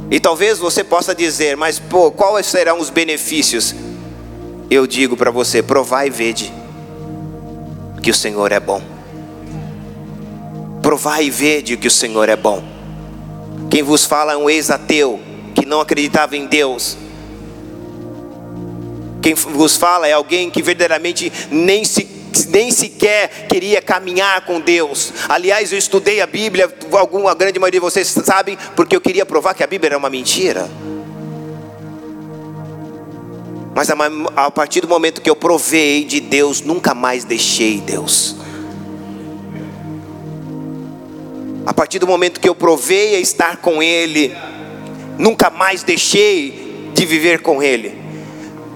[0.10, 3.76] E talvez você possa dizer, mas pô, quais serão os benefícios?
[4.72, 6.54] Eu digo para você: provai e vede
[8.02, 8.82] que o Senhor é bom.
[10.82, 12.64] Provai e vede que o Senhor é bom.
[13.70, 15.20] Quem vos fala é um ex-ateu
[15.54, 17.09] que não acreditava em Deus.
[19.22, 25.12] Quem vos fala é alguém que verdadeiramente nem se nem sequer queria caminhar com Deus.
[25.28, 29.54] Aliás, eu estudei a Bíblia, alguma grande maioria de vocês sabem, porque eu queria provar
[29.54, 30.70] que a Bíblia era uma mentira.
[33.76, 33.90] Mas
[34.36, 38.36] a partir do momento que eu provei de Deus, nunca mais deixei Deus.
[41.66, 44.36] A partir do momento que eu provei a estar com Ele,
[45.18, 48.09] nunca mais deixei de viver com Ele.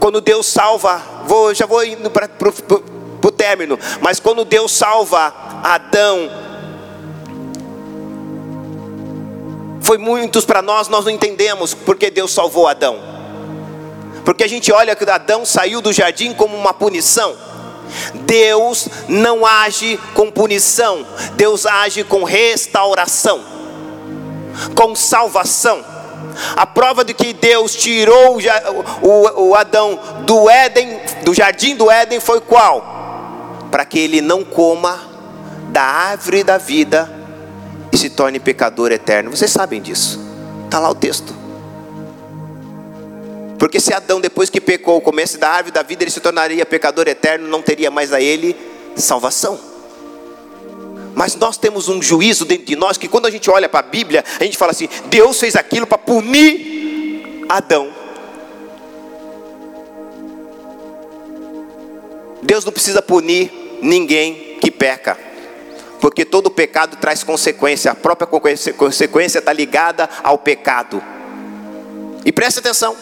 [0.04, 2.30] Quando Deus salva, vou, já vou indo para
[3.24, 6.30] o término, mas quando Deus salva Adão,
[9.80, 13.00] foi muitos para nós, nós não entendemos porque Deus salvou Adão.
[14.26, 17.38] Porque a gente olha que Adão saiu do jardim como uma punição.
[18.26, 23.42] Deus não age com punição, Deus age com restauração,
[24.76, 25.93] com salvação.
[26.56, 28.38] A prova de que Deus tirou
[29.02, 33.68] o, Adão do Éden, do jardim do Éden, foi qual?
[33.72, 35.00] Para que ele não coma
[35.70, 37.12] da árvore da vida
[37.92, 39.32] e se torne pecador eterno.
[39.32, 40.20] Vocês sabem disso,
[40.66, 41.34] está lá o texto.
[43.58, 47.08] Porque se Adão, depois que pecou, comesse da árvore da vida, ele se tornaria pecador
[47.08, 48.56] eterno, não teria mais a ele
[48.96, 49.73] salvação.
[51.16, 53.90] Mas nós temos um juízo dentro de nós que quando a gente olha para a
[53.90, 57.92] Bíblia, a gente fala assim: Deus fez aquilo para punir Adão.
[62.42, 65.18] Deus não precisa punir ninguém que peca,
[66.02, 71.02] porque todo pecado traz consequência, a própria consequência está ligada ao pecado.
[72.26, 72.96] E preste atenção.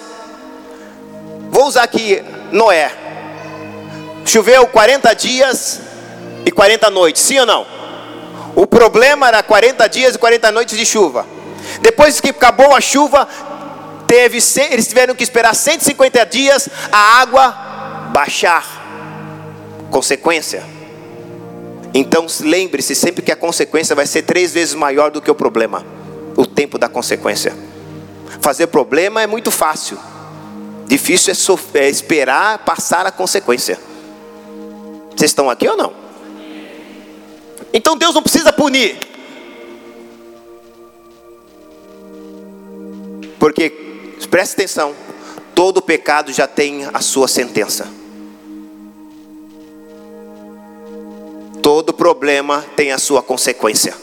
[1.50, 2.92] Vou usar aqui Noé.
[4.26, 5.80] Choveu 40 dias
[6.46, 7.81] e 40 noites, sim ou não?
[8.56, 11.26] O problema era 40 dias e 40 noites de chuva.
[11.82, 13.28] Depois que acabou a chuva,
[14.08, 14.38] teve,
[14.72, 17.52] eles tiveram que esperar 150 dias a água
[18.14, 18.66] baixar.
[19.90, 20.64] Consequência.
[21.94, 25.86] Então lembre-se sempre que a consequência vai ser três vezes maior do que o problema.
[26.36, 27.54] O tempo da consequência.
[28.42, 29.98] Fazer problema é muito fácil
[30.92, 31.34] Difícil
[31.74, 33.80] é, é esperar passar a consequência.
[35.16, 35.94] Vocês estão aqui ou não?
[37.74, 38.98] Então Deus não precisa punir.
[43.40, 43.70] Porque,
[44.30, 44.96] preste atenção,
[45.56, 47.88] todo pecado já tem a sua sentença.
[51.62, 53.96] Todo problema tem a sua consequência.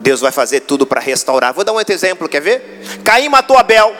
[0.00, 1.52] Deus vai fazer tudo para restaurar.
[1.52, 2.80] Vou dar um outro exemplo, quer ver?
[3.04, 3.94] Caim matou Abel.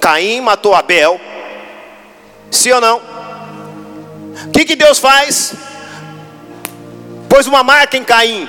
[0.00, 1.20] Caim matou Abel.
[2.50, 3.13] Sim ou não?
[4.46, 5.54] O que, que Deus faz?
[7.28, 8.48] Pôs uma marca em Caim.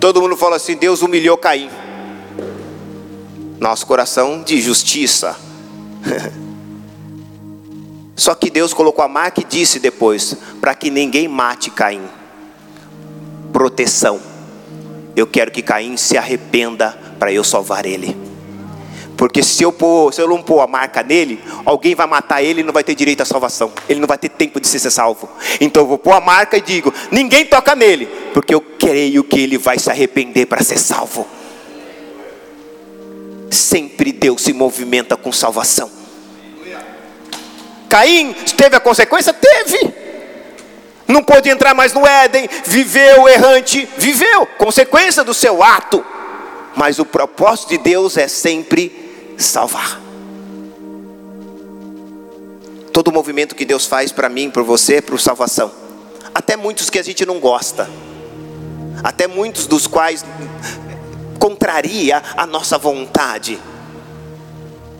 [0.00, 1.70] Todo mundo fala assim: Deus humilhou Caim.
[3.58, 5.36] Nosso coração de justiça.
[8.14, 12.02] Só que Deus colocou a marca e disse depois: para que ninguém mate Caim.
[13.52, 14.20] Proteção.
[15.14, 18.21] Eu quero que Caim se arrependa para eu salvar ele.
[19.22, 22.60] Porque se eu, pôr, se eu não pôr a marca nele, alguém vai matar ele
[22.60, 23.70] e não vai ter direito à salvação.
[23.88, 25.30] Ele não vai ter tempo de ser salvo.
[25.60, 29.38] Então eu vou pôr a marca e digo: ninguém toca nele, porque eu creio que
[29.38, 31.24] ele vai se arrepender para ser salvo.
[33.48, 35.88] Sempre Deus se movimenta com salvação.
[37.88, 39.32] Caim teve a consequência?
[39.32, 39.94] Teve.
[41.06, 46.04] Não pôde entrar mais no Éden, viveu errante, viveu, consequência do seu ato.
[46.74, 50.00] Mas o propósito de Deus é sempre salvar.
[52.92, 55.70] Todo movimento que Deus faz para mim, para você, é para salvação.
[56.34, 57.88] Até muitos que a gente não gosta.
[59.02, 60.24] Até muitos dos quais
[61.38, 63.58] contraria a nossa vontade.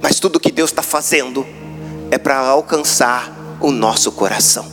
[0.01, 1.47] Mas tudo que Deus está fazendo
[2.11, 3.30] é para alcançar
[3.61, 4.66] o nosso coração.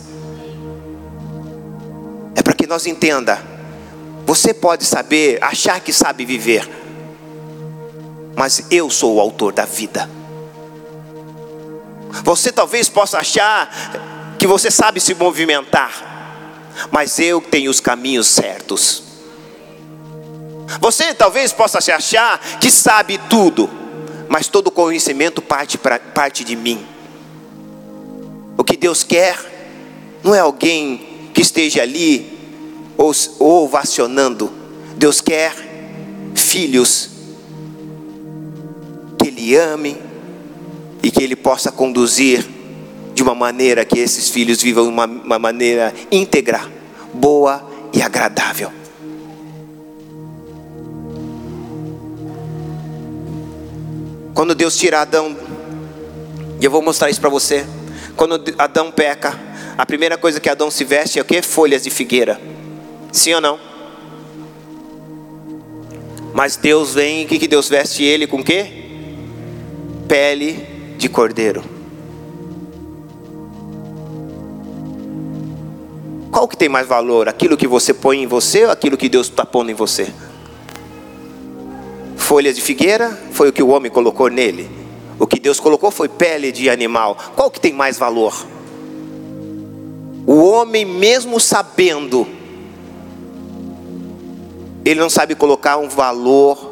[2.34, 3.40] É para que nós entenda.
[4.26, 6.68] Você pode saber, achar que sabe viver,
[8.40, 10.08] mas eu sou o autor da vida.
[12.24, 13.68] Você talvez possa achar
[14.38, 15.92] que você sabe se movimentar,
[16.90, 19.02] mas eu tenho os caminhos certos.
[20.80, 23.68] Você talvez possa achar que sabe tudo,
[24.26, 26.82] mas todo conhecimento parte, pra, parte de mim.
[28.56, 29.36] O que Deus quer
[30.24, 32.38] não é alguém que esteja ali
[32.96, 34.50] ou, ovacionando.
[34.96, 35.54] Deus quer
[36.34, 37.09] filhos
[39.40, 39.96] Ele ame
[41.02, 42.46] e que Ele possa conduzir
[43.14, 46.60] de uma maneira que esses filhos vivam uma, uma maneira íntegra,
[47.14, 48.70] boa e agradável.
[54.34, 55.36] Quando Deus tira Adão,
[56.60, 57.66] e eu vou mostrar isso para você.
[58.16, 59.38] Quando Adão peca,
[59.76, 61.40] a primeira coisa que Adão se veste é o que?
[61.40, 62.40] Folhas de figueira.
[63.10, 63.58] Sim ou não?
[66.34, 68.89] Mas Deus vem, o que, que Deus veste ele com o quê?
[70.10, 70.66] Pele
[70.98, 71.62] de cordeiro.
[76.32, 77.28] Qual que tem mais valor?
[77.28, 80.12] Aquilo que você põe em você ou aquilo que Deus está pondo em você?
[82.16, 84.68] Folhas de figueira foi o que o homem colocou nele.
[85.16, 87.16] O que Deus colocou foi pele de animal.
[87.36, 88.34] Qual que tem mais valor?
[90.26, 92.26] O homem, mesmo sabendo,
[94.84, 96.69] ele não sabe colocar um valor.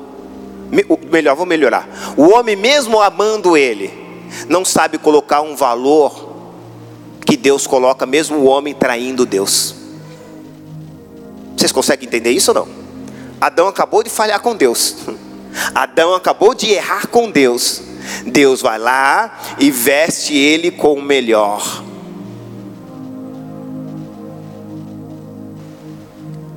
[1.10, 1.88] Melhor, vou melhorar.
[2.16, 3.92] O homem, mesmo amando ele,
[4.48, 6.28] não sabe colocar um valor
[7.24, 9.74] que Deus coloca, mesmo o homem traindo Deus.
[11.56, 12.68] Vocês conseguem entender isso ou não?
[13.40, 14.96] Adão acabou de falhar com Deus.
[15.74, 17.82] Adão acabou de errar com Deus.
[18.26, 21.82] Deus vai lá e veste ele com o melhor.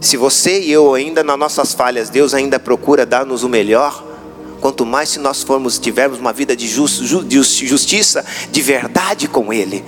[0.02, 4.04] Se você e eu ainda nas nossas falhas, Deus ainda procura dar-nos o melhor.
[4.60, 9.54] Quanto mais se nós formos tivermos uma vida de, just, de justiça, de verdade com
[9.54, 9.86] Ele.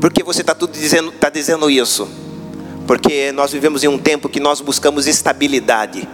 [0.00, 2.08] Por que você está dizendo, tá dizendo isso?
[2.88, 6.08] Porque nós vivemos em um tempo que nós buscamos estabilidade.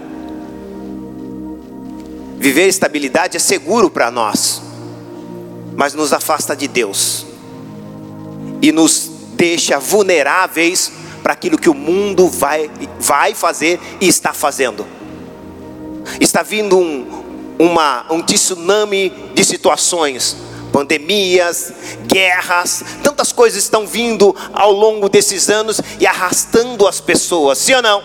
[2.39, 4.61] Viver estabilidade é seguro para nós,
[5.75, 7.27] mas nos afasta de Deus
[8.61, 14.87] e nos deixa vulneráveis para aquilo que o mundo vai, vai fazer e está fazendo.
[16.21, 17.23] Está vindo um,
[17.59, 20.37] uma, um tsunami de situações,
[20.73, 21.73] pandemias,
[22.07, 27.83] guerras, tantas coisas estão vindo ao longo desses anos e arrastando as pessoas, sim ou
[27.83, 28.03] não?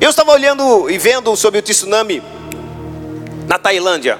[0.00, 2.22] Eu estava olhando e vendo sobre o tsunami
[3.46, 4.18] na Tailândia.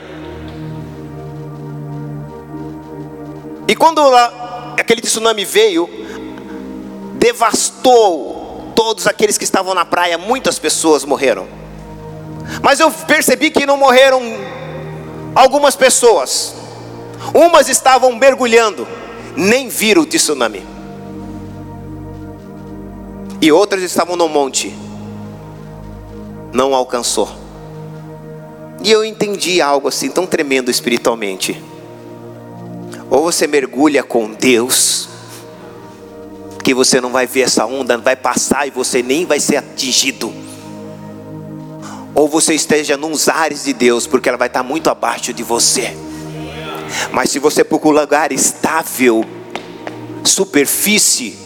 [3.66, 4.49] E quando lá,
[4.80, 5.88] aquele tsunami veio,
[7.14, 11.46] devastou todos aqueles que estavam na praia, muitas pessoas morreram.
[12.62, 14.20] Mas eu percebi que não morreram
[15.34, 16.54] algumas pessoas.
[17.34, 18.88] Umas estavam mergulhando,
[19.36, 20.64] nem viram o tsunami.
[23.40, 24.74] E outras estavam no monte,
[26.52, 27.28] não alcançou.
[28.82, 31.62] E eu entendi algo assim tão tremendo espiritualmente.
[33.10, 35.08] Ou você mergulha com Deus,
[36.62, 40.32] que você não vai ver essa onda, vai passar e você nem vai ser atingido.
[42.14, 45.96] Ou você esteja nos ares de Deus, porque ela vai estar muito abaixo de você.
[47.10, 49.24] Mas se você procurar lugar estável,
[50.24, 51.36] superfície,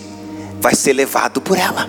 [0.60, 1.88] vai ser levado por ela.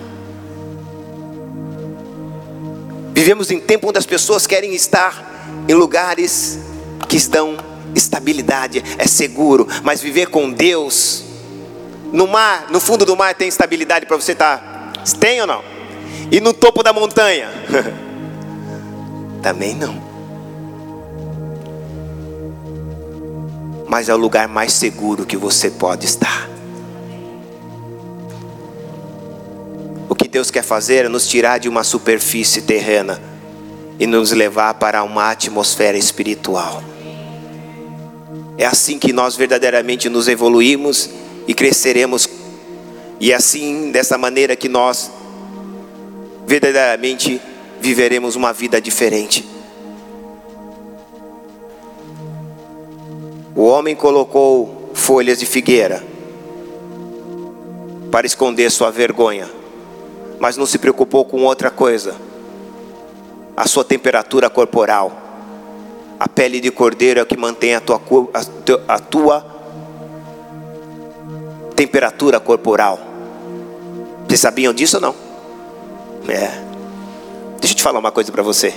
[3.14, 6.58] Vivemos em tempo onde as pessoas querem estar em lugares
[7.08, 7.56] que estão
[7.96, 11.24] estabilidade, é seguro, mas viver com Deus
[12.12, 15.62] no mar, no fundo do mar tem estabilidade para você estar, tá, tem ou não?
[16.30, 17.50] E no topo da montanha?
[19.42, 20.04] Também não.
[23.88, 26.48] Mas é o lugar mais seguro que você pode estar.
[30.08, 33.20] O que Deus quer fazer é nos tirar de uma superfície terrena
[33.98, 36.82] e nos levar para uma atmosfera espiritual.
[38.58, 41.10] É assim que nós verdadeiramente nos evoluímos
[41.46, 42.28] e cresceremos,
[43.20, 45.10] e é assim, dessa maneira que nós
[46.46, 47.40] verdadeiramente
[47.80, 49.46] viveremos uma vida diferente.
[53.54, 56.04] O homem colocou folhas de figueira
[58.10, 59.50] para esconder sua vergonha,
[60.38, 62.14] mas não se preocupou com outra coisa
[63.56, 65.25] a sua temperatura corporal.
[66.18, 68.00] A pele de cordeiro é o que mantém a tua,
[68.88, 69.46] a tua
[71.74, 72.98] temperatura corporal.
[74.26, 75.14] Vocês sabiam disso ou não?
[76.28, 76.50] É.
[77.60, 78.74] Deixa eu te falar uma coisa para você.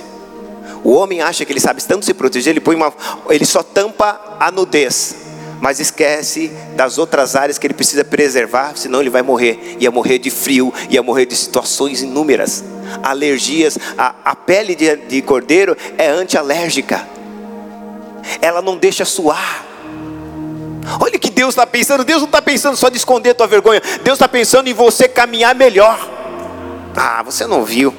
[0.84, 2.92] O homem acha que ele sabe tanto se proteger, ele põe uma,
[3.28, 5.14] ele só tampa a nudez,
[5.60, 9.76] mas esquece das outras áreas que ele precisa preservar, senão ele vai morrer.
[9.78, 12.64] Ia morrer de frio, ia morrer de situações inúmeras
[13.02, 13.78] alergias.
[13.98, 17.06] A, a pele de, de cordeiro é antialérgica,
[18.40, 19.64] ela não deixa suar.
[21.00, 22.04] Olha que Deus está pensando.
[22.04, 23.80] Deus não está pensando só de esconder tua vergonha.
[24.02, 25.98] Deus está pensando em você caminhar melhor.
[26.96, 27.94] Ah, você não viu.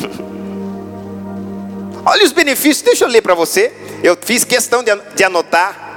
[2.04, 2.82] Olha os benefícios.
[2.82, 3.72] Deixa eu ler para você.
[4.02, 5.88] Eu fiz questão de, de anotar.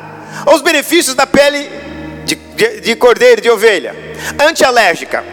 [0.54, 1.70] Os benefícios da pele
[2.26, 3.96] de, de, de cordeiro, de ovelha.
[4.40, 5.24] Antialérgica.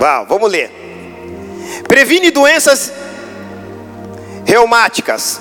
[0.00, 0.70] Uau, vamos ler.
[1.86, 2.92] Previne doenças
[4.44, 5.40] reumáticas.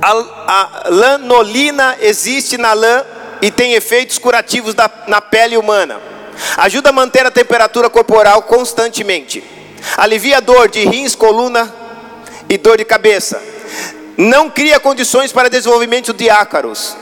[0.00, 0.10] A,
[0.46, 3.04] a lanolina existe na lã
[3.42, 6.00] e tem efeitos curativos da, na pele humana.
[6.56, 9.42] Ajuda a manter a temperatura corporal constantemente.
[9.96, 11.72] Alivia dor de rins, coluna
[12.48, 13.42] e dor de cabeça.
[14.16, 16.96] Não cria condições para desenvolvimento de ácaros.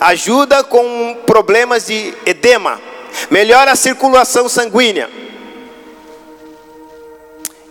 [0.00, 2.80] Ajuda com problemas de edema.
[3.30, 5.10] Melhora a circulação sanguínea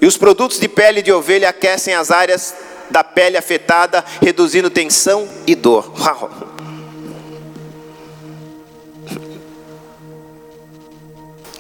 [0.02, 2.56] e os produtos de pele de ovelha aquecem as áreas
[2.90, 5.92] da pele afetada, reduzindo tensão e dor.
[6.00, 6.30] Uau.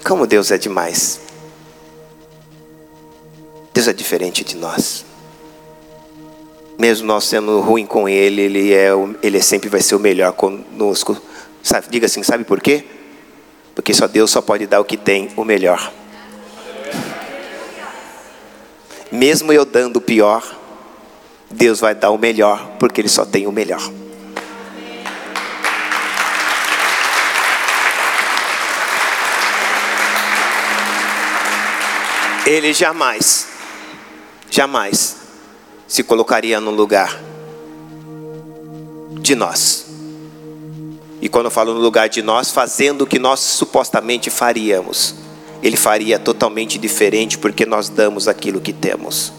[0.03, 1.21] Como Deus é demais.
[3.73, 5.05] Deus é diferente de nós.
[6.77, 8.89] Mesmo nós sendo ruim com Ele, Ele, é,
[9.21, 11.21] ele sempre vai ser o melhor conosco.
[11.61, 12.85] Sabe, diga assim, sabe por quê?
[13.75, 15.91] Porque só Deus só pode dar o que tem, o melhor.
[19.11, 20.58] mesmo eu dando o pior,
[21.51, 23.81] Deus vai dar o melhor, porque Ele só tem o melhor.
[32.45, 33.47] Ele jamais,
[34.49, 35.17] jamais
[35.87, 37.19] se colocaria no lugar
[39.21, 39.85] de nós.
[41.21, 45.29] E quando eu falo no lugar de nós, fazendo o que nós supostamente faríamos
[45.61, 49.33] ele faria totalmente diferente porque nós damos aquilo que temos.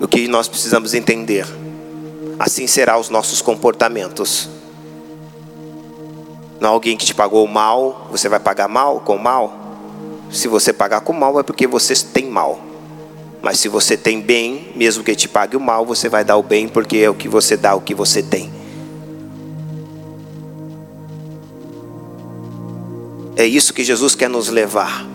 [0.00, 1.46] O que nós precisamos entender,
[2.38, 4.48] assim será os nossos comportamentos.
[6.58, 9.60] Não alguém que te pagou mal, você vai pagar mal com mal?
[10.30, 12.58] Se você pagar com mal é porque você tem mal.
[13.42, 16.42] Mas se você tem bem, mesmo que te pague o mal, você vai dar o
[16.42, 18.50] bem porque é o que você dá, o que você tem.
[23.36, 25.09] É isso que Jesus quer nos levar.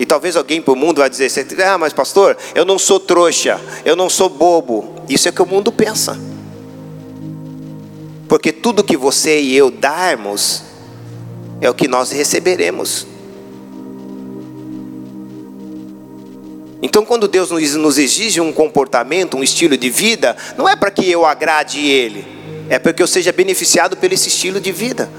[0.00, 1.30] E talvez alguém para o mundo vai dizer:
[1.62, 4.94] Ah, mas pastor, eu não sou trouxa, eu não sou bobo.
[5.06, 6.18] Isso é o que o mundo pensa.
[8.26, 10.62] Porque tudo que você e eu darmos
[11.60, 13.06] é o que nós receberemos.
[16.80, 21.10] Então, quando Deus nos exige um comportamento, um estilo de vida, não é para que
[21.10, 22.24] eu agrade Ele,
[22.70, 25.10] é para que eu seja beneficiado por esse estilo de vida,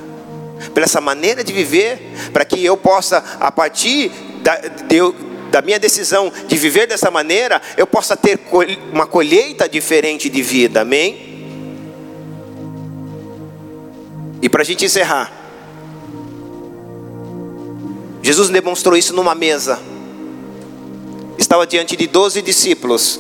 [0.73, 2.01] por essa maneira de viver,
[2.33, 4.11] para que eu possa, a partir
[4.41, 4.97] da, de,
[5.49, 8.39] da minha decisão de viver dessa maneira, eu possa ter
[8.91, 11.31] uma colheita diferente de vida, amém?
[14.41, 15.31] E para a gente encerrar,
[18.23, 19.79] Jesus demonstrou isso numa mesa.
[21.37, 23.19] Estava diante de doze discípulos.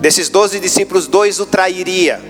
[0.00, 2.20] Desses doze discípulos, dois o trairia.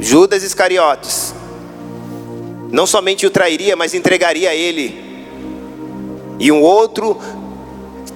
[0.00, 1.34] Judas Iscariotes.
[2.74, 5.00] Não somente o trairia, mas entregaria ele.
[6.40, 7.16] E um outro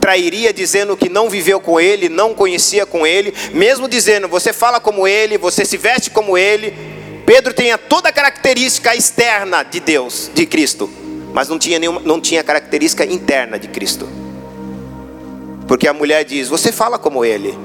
[0.00, 4.80] trairia dizendo que não viveu com ele, não conhecia com ele, mesmo dizendo, você fala
[4.80, 6.76] como ele, você se veste como ele.
[7.24, 10.90] Pedro tinha toda a característica externa de Deus, de Cristo,
[11.32, 14.09] mas não tinha, nenhuma, não tinha característica interna de Cristo.
[15.68, 17.56] Porque a mulher diz: Você fala como ele,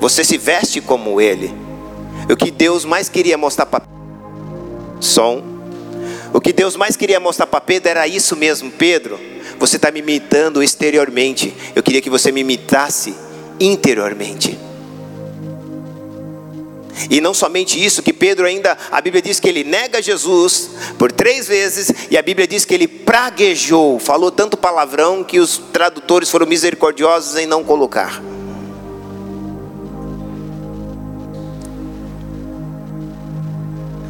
[0.00, 1.54] você se veste como ele.
[2.28, 3.93] O que Deus mais queria mostrar para
[5.04, 5.42] som.
[6.32, 9.20] O que Deus mais queria mostrar para Pedro era isso mesmo, Pedro.
[9.58, 11.54] Você está me imitando exteriormente.
[11.74, 13.14] Eu queria que você me imitasse
[13.60, 14.58] interiormente.
[17.10, 21.12] E não somente isso, que Pedro ainda, a Bíblia diz que ele nega Jesus por
[21.12, 26.30] três vezes, e a Bíblia diz que ele praguejou, falou tanto palavrão que os tradutores
[26.30, 28.22] foram misericordiosos em não colocar.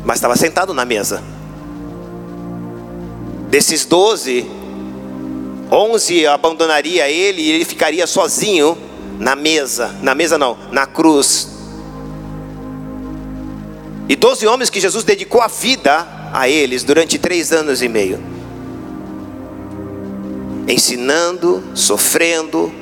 [0.04, 1.22] Mas estava sentado na mesa.
[3.48, 4.46] Desses doze,
[5.70, 8.76] Onze abandonaria ele e ele ficaria sozinho
[9.18, 9.94] na mesa.
[10.02, 11.48] Na mesa não, na cruz.
[14.08, 18.22] E doze homens que Jesus dedicou a vida a eles durante três anos e meio.
[20.68, 22.72] Ensinando, sofrendo,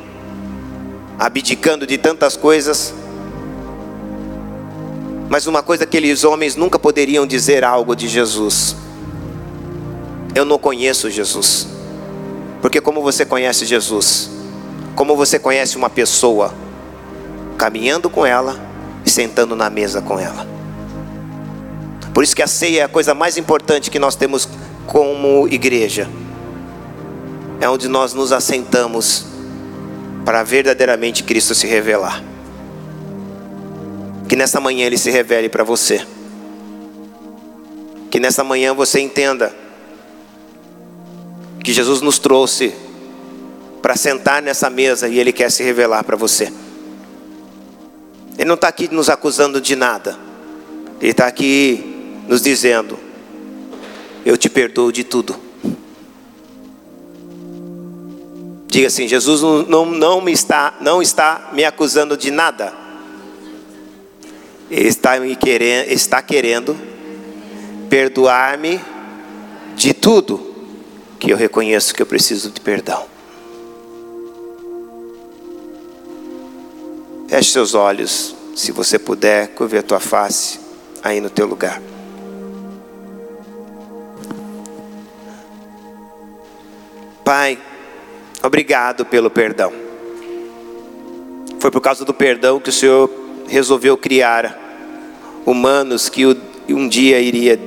[1.18, 2.92] abdicando de tantas coisas.
[5.32, 8.76] Mas uma coisa que aqueles homens nunca poderiam dizer algo de Jesus.
[10.34, 11.66] Eu não conheço Jesus.
[12.60, 14.28] Porque como você conhece Jesus?
[14.94, 16.52] Como você conhece uma pessoa?
[17.56, 18.60] Caminhando com ela
[19.06, 20.46] e sentando na mesa com ela.
[22.12, 24.46] Por isso que a ceia é a coisa mais importante que nós temos
[24.86, 26.10] como igreja.
[27.58, 29.24] É onde nós nos assentamos
[30.26, 32.31] para verdadeiramente Cristo se revelar.
[34.32, 36.06] Que nessa manhã ele se revele para você.
[38.10, 39.54] Que nessa manhã você entenda
[41.62, 42.72] que Jesus nos trouxe
[43.82, 46.50] para sentar nessa mesa e Ele quer se revelar para você.
[48.38, 50.18] Ele não está aqui nos acusando de nada,
[50.98, 52.98] Ele está aqui nos dizendo:
[54.24, 55.36] Eu te perdoo de tudo.
[58.66, 62.80] Diga assim: Jesus não, não, me está, não está me acusando de nada.
[64.74, 66.74] Está, me querendo, está querendo
[67.90, 68.80] perdoar-me
[69.76, 70.54] de tudo
[71.20, 73.04] que eu reconheço que eu preciso de perdão.
[77.28, 80.58] Feche seus olhos, se você puder, curve a tua face
[81.02, 81.82] aí no teu lugar.
[87.22, 87.58] Pai,
[88.42, 89.70] obrigado pelo perdão.
[91.60, 93.10] Foi por causa do perdão que o Senhor
[93.46, 94.61] resolveu criar
[95.44, 96.24] humanos que
[96.68, 97.58] um dia iria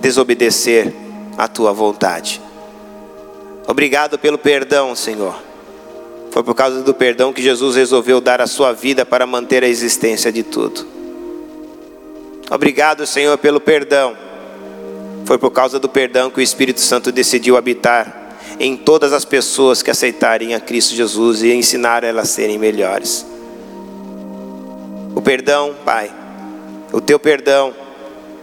[0.00, 0.92] desobedecer
[1.36, 2.40] a tua vontade.
[3.66, 5.34] Obrigado pelo perdão, Senhor.
[6.30, 9.68] Foi por causa do perdão que Jesus resolveu dar a sua vida para manter a
[9.68, 10.86] existência de tudo.
[12.50, 14.16] Obrigado, Senhor, pelo perdão.
[15.26, 19.82] Foi por causa do perdão que o Espírito Santo decidiu habitar em todas as pessoas
[19.82, 23.26] que aceitarem a Cristo Jesus e ensinar elas a serem melhores.
[25.14, 26.10] O perdão, Pai,
[26.92, 27.74] o teu perdão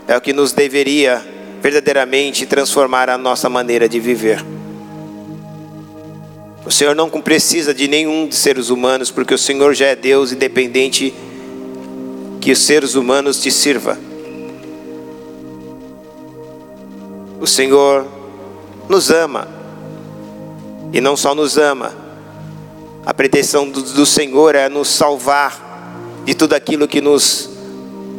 [0.08, 1.26] é o que nos deveria
[1.62, 4.46] verdadeiramente transformar a nossa maneira de viver.
[6.66, 10.32] O Senhor não precisa de nenhum dos seres humanos, porque o Senhor já é Deus,
[10.32, 11.14] independente
[12.41, 13.98] que os seres humanos te sirva.
[17.39, 18.08] O Senhor
[18.88, 19.48] nos ama,
[20.93, 21.93] e não só nos ama,
[23.06, 27.55] a pretensão do, do Senhor é nos salvar de tudo aquilo que nos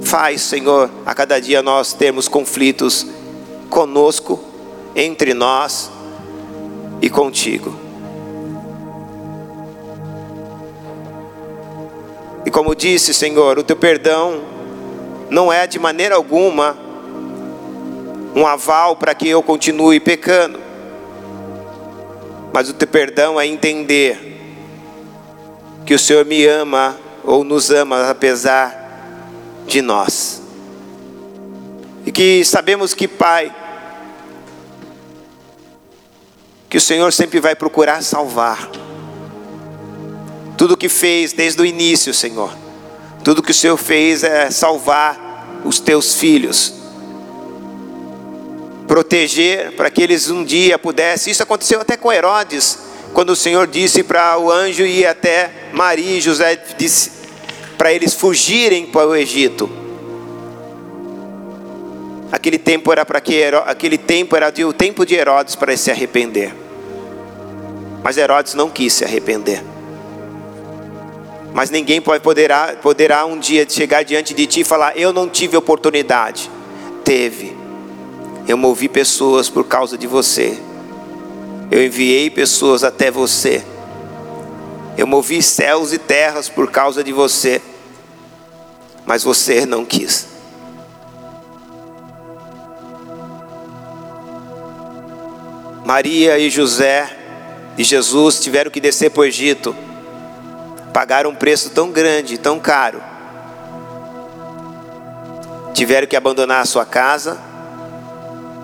[0.06, 3.04] faz, Senhor, a cada dia nós termos conflitos
[3.68, 4.40] conosco,
[4.94, 5.90] entre nós
[7.02, 7.76] e contigo.
[12.46, 14.42] E como disse, Senhor, o teu perdão
[15.28, 16.78] não é de maneira alguma
[18.32, 20.60] um aval para que eu continue pecando.
[22.52, 24.38] mas o teu perdão é entender
[25.84, 28.85] que o Senhor me ama ou nos ama apesar
[29.66, 30.42] de nós.
[32.04, 33.54] E que sabemos que, Pai,
[36.68, 38.70] que o Senhor sempre vai procurar salvar.
[40.56, 42.52] Tudo que fez desde o início, Senhor.
[43.24, 46.72] Tudo que o Senhor fez é salvar os teus filhos.
[48.86, 51.32] Proteger para que eles um dia pudessem.
[51.32, 52.78] Isso aconteceu até com Herodes,
[53.12, 57.15] quando o Senhor disse para o anjo ir até Maria e José disse
[57.76, 59.68] para eles fugirem para o Egito.
[62.32, 66.54] Aquele tempo era para que aquele tempo era o tempo de Herodes para se arrepender.
[68.02, 69.62] Mas Herodes não quis se arrepender.
[71.52, 75.28] Mas ninguém pode, poderá, poderá um dia chegar diante de ti e falar: Eu não
[75.28, 76.50] tive oportunidade.
[77.02, 77.56] Teve.
[78.46, 80.58] Eu movi pessoas por causa de você.
[81.70, 83.64] Eu enviei pessoas até você.
[84.96, 87.60] Eu movi céus e terras por causa de você.
[89.04, 90.26] Mas você não quis.
[95.84, 97.16] Maria e José
[97.78, 99.74] e Jesus tiveram que descer para o Egito
[100.96, 103.02] pagaram um preço tão grande, tão caro.
[105.74, 107.38] Tiveram que abandonar a sua casa,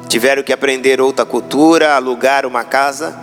[0.08, 3.14] tiveram que aprender outra cultura, alugar uma casa.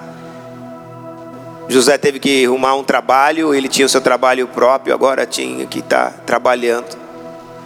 [1.70, 5.80] José teve que arrumar um trabalho, ele tinha o seu trabalho próprio, agora tinha que
[5.80, 6.98] estar tá trabalhando,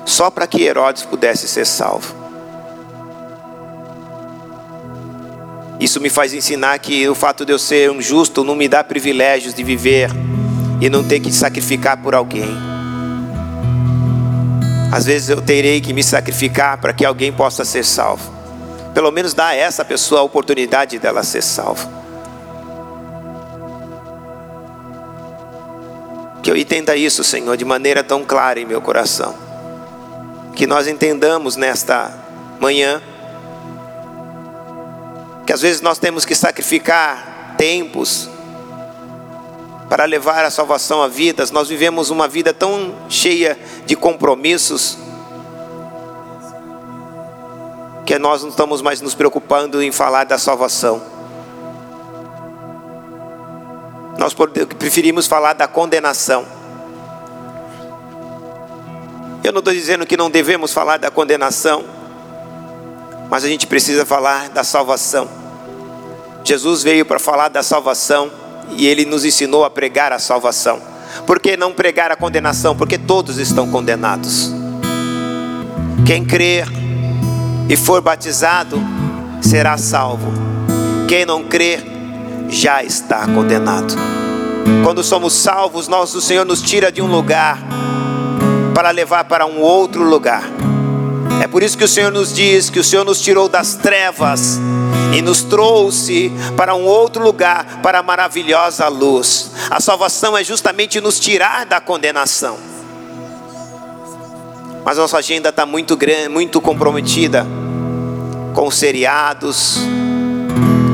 [0.05, 2.13] só para que Herodes pudesse ser salvo.
[5.79, 8.83] Isso me faz ensinar que o fato de eu ser um justo não me dá
[8.83, 10.09] privilégios de viver
[10.81, 12.57] e não ter que sacrificar por alguém.
[14.91, 18.33] Às vezes eu terei que me sacrificar para que alguém possa ser salvo.
[18.93, 22.02] Pelo menos dá a essa pessoa a oportunidade dela ser salva.
[26.43, 29.33] Que eu entenda isso, Senhor, de maneira tão clara em meu coração.
[30.55, 32.13] Que nós entendamos nesta
[32.59, 33.01] manhã
[35.45, 38.29] que às vezes nós temos que sacrificar tempos,
[39.93, 41.51] para levar a salvação a vidas.
[41.51, 44.97] Nós vivemos uma vida tão cheia de compromissos
[48.03, 51.12] que nós não estamos mais nos preocupando em falar da salvação.
[54.17, 54.33] Nós
[54.77, 56.45] preferimos falar da condenação.
[59.43, 61.83] Eu não estou dizendo que não devemos falar da condenação,
[63.29, 65.27] mas a gente precisa falar da salvação.
[66.43, 68.31] Jesus veio para falar da salvação
[68.71, 70.81] e ele nos ensinou a pregar a salvação.
[71.25, 72.75] Por que não pregar a condenação?
[72.75, 74.51] Porque todos estão condenados.
[76.05, 76.67] Quem crer
[77.69, 78.81] e for batizado
[79.41, 80.31] será salvo.
[81.07, 81.92] Quem não crer
[82.53, 83.95] já está condenado.
[84.83, 87.59] Quando somos salvos, nosso Senhor nos tira de um lugar
[88.73, 90.43] para levar para um outro lugar.
[91.41, 94.59] É por isso que o Senhor nos diz que o Senhor nos tirou das trevas
[95.13, 99.51] e nos trouxe para um outro lugar, para a maravilhosa luz.
[99.69, 102.57] A salvação é justamente nos tirar da condenação.
[104.85, 107.45] Mas nossa agenda está muito grande, muito comprometida
[108.53, 109.77] com seriados,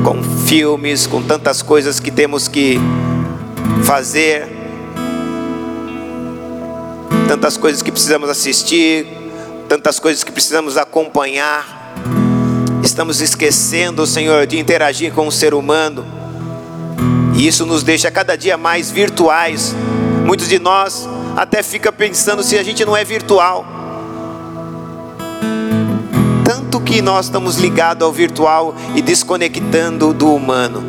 [0.04, 2.76] com filmes, com tantas coisas que temos que
[3.84, 4.48] fazer,
[7.28, 9.06] tantas coisas que precisamos assistir,
[9.68, 11.94] tantas coisas que precisamos acompanhar.
[12.82, 16.04] Estamos esquecendo, Senhor, de interagir com o ser humano.
[17.36, 19.72] E isso nos deixa cada dia mais virtuais.
[20.26, 23.64] Muitos de nós até fica pensando se a gente não é virtual.
[26.70, 30.84] Tanto que nós estamos ligados ao virtual e desconectando do humano.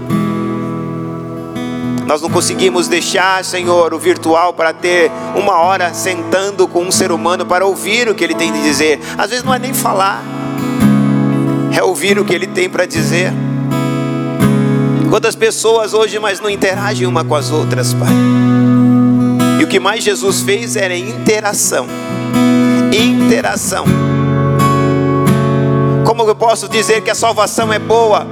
[2.05, 7.11] Nós não conseguimos deixar, Senhor, o virtual para ter uma hora sentando com um ser
[7.11, 8.99] humano para ouvir o que ele tem de dizer.
[9.17, 10.23] Às vezes não é nem falar
[11.75, 13.33] é ouvir o que ele tem para dizer.
[15.09, 18.13] Quantas pessoas hoje mais não interagem uma com as outras, Pai?
[19.59, 21.87] E o que mais Jesus fez era interação.
[22.93, 24.10] Interação.
[26.21, 28.27] Como eu posso dizer que a salvação é boa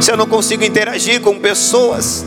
[0.00, 2.24] se eu não consigo interagir com pessoas?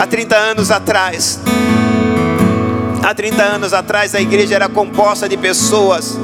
[0.00, 1.40] Há 30 anos atrás,
[3.02, 6.18] Há 30 anos atrás a igreja era composta de pessoas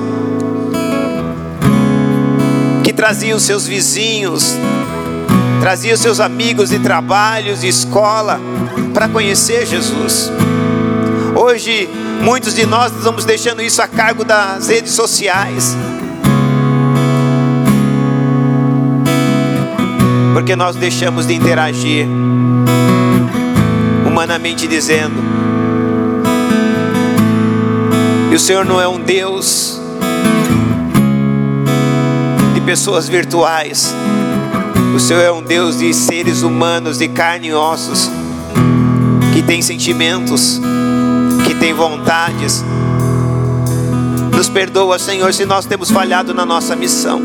[2.82, 4.55] que traziam seus vizinhos,
[5.61, 8.40] traziam seus amigos de trabalhos, de escola,
[8.95, 10.32] para conhecer Jesus.
[11.45, 11.88] Hoje,
[12.22, 15.76] muitos de nós estamos deixando isso a cargo das redes sociais.
[20.32, 22.07] Porque nós deixamos de interagir,
[24.07, 25.16] humanamente dizendo.
[28.30, 29.80] E o Senhor não é um Deus
[32.55, 33.93] de pessoas virtuais.
[34.95, 38.09] O Senhor é um Deus de seres humanos, de carne e ossos,
[39.34, 40.61] que tem sentimentos
[41.63, 42.65] tem vontades.
[44.37, 47.23] Nos perdoa, Senhor, se nós temos falhado na nossa missão.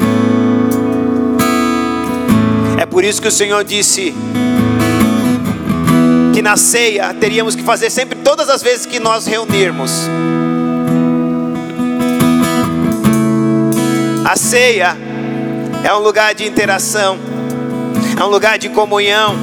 [2.78, 4.14] É por isso que o Senhor disse
[6.36, 9.92] que na ceia teríamos que fazer sempre, todas as vezes que nós reunirmos.
[14.24, 14.96] A ceia
[15.84, 17.18] é um lugar de interação,
[18.16, 19.36] é um lugar de comunhão,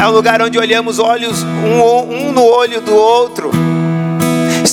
[0.00, 3.50] é um lugar onde olhamos olhos um, um no olho do outro.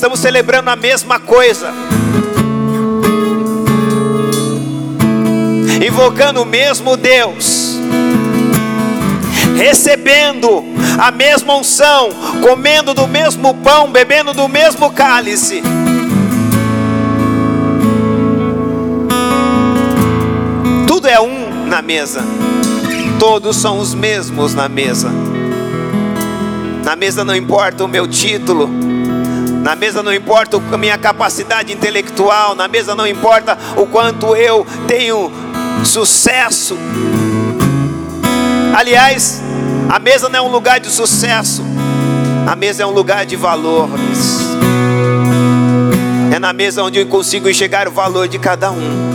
[0.01, 1.71] Estamos celebrando a mesma coisa.
[5.85, 7.77] Invocando o mesmo Deus,
[9.55, 10.63] recebendo
[10.97, 12.09] a mesma unção,
[12.41, 15.61] comendo do mesmo pão, bebendo do mesmo cálice.
[20.87, 22.23] Tudo é um na mesa,
[23.19, 25.11] todos são os mesmos na mesa.
[26.83, 28.67] Na mesa não importa o meu título,
[29.61, 34.65] na mesa não importa a minha capacidade intelectual, na mesa não importa o quanto eu
[34.87, 35.31] tenho
[35.85, 36.77] sucesso.
[38.75, 39.41] Aliás,
[39.87, 41.63] a mesa não é um lugar de sucesso,
[42.47, 44.41] a mesa é um lugar de valores.
[46.33, 49.11] É na mesa onde eu consigo enxergar o valor de cada um.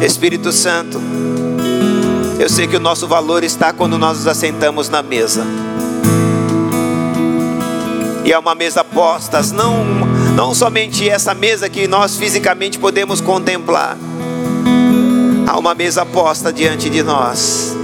[0.00, 1.00] Espírito Santo,
[2.42, 5.46] eu sei que o nosso valor está quando nós nos assentamos na mesa.
[8.24, 9.84] E é uma mesa postas, não,
[10.34, 13.96] não somente essa mesa que nós fisicamente podemos contemplar.
[15.46, 17.76] Há uma mesa posta diante de nós,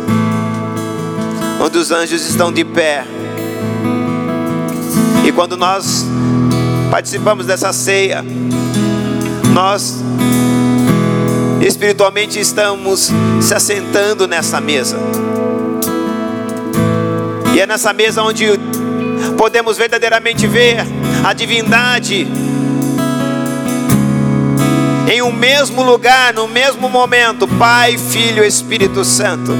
[1.65, 3.05] onde os anjos estão de pé.
[5.25, 6.05] E quando nós
[6.91, 8.25] participamos dessa ceia,
[9.55, 10.03] nós
[11.61, 14.97] espiritualmente estamos se assentando nessa mesa.
[17.55, 18.47] E é nessa mesa onde
[19.37, 20.79] podemos verdadeiramente ver
[21.25, 22.27] a divindade
[25.11, 29.53] em um mesmo lugar, no mesmo momento, Pai, Filho Espírito Santo.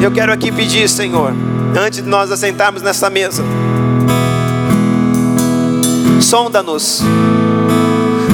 [0.00, 1.34] Eu quero aqui pedir, Senhor,
[1.76, 3.42] antes de nós assentarmos nessa mesa,
[6.32, 7.02] sonda-nos,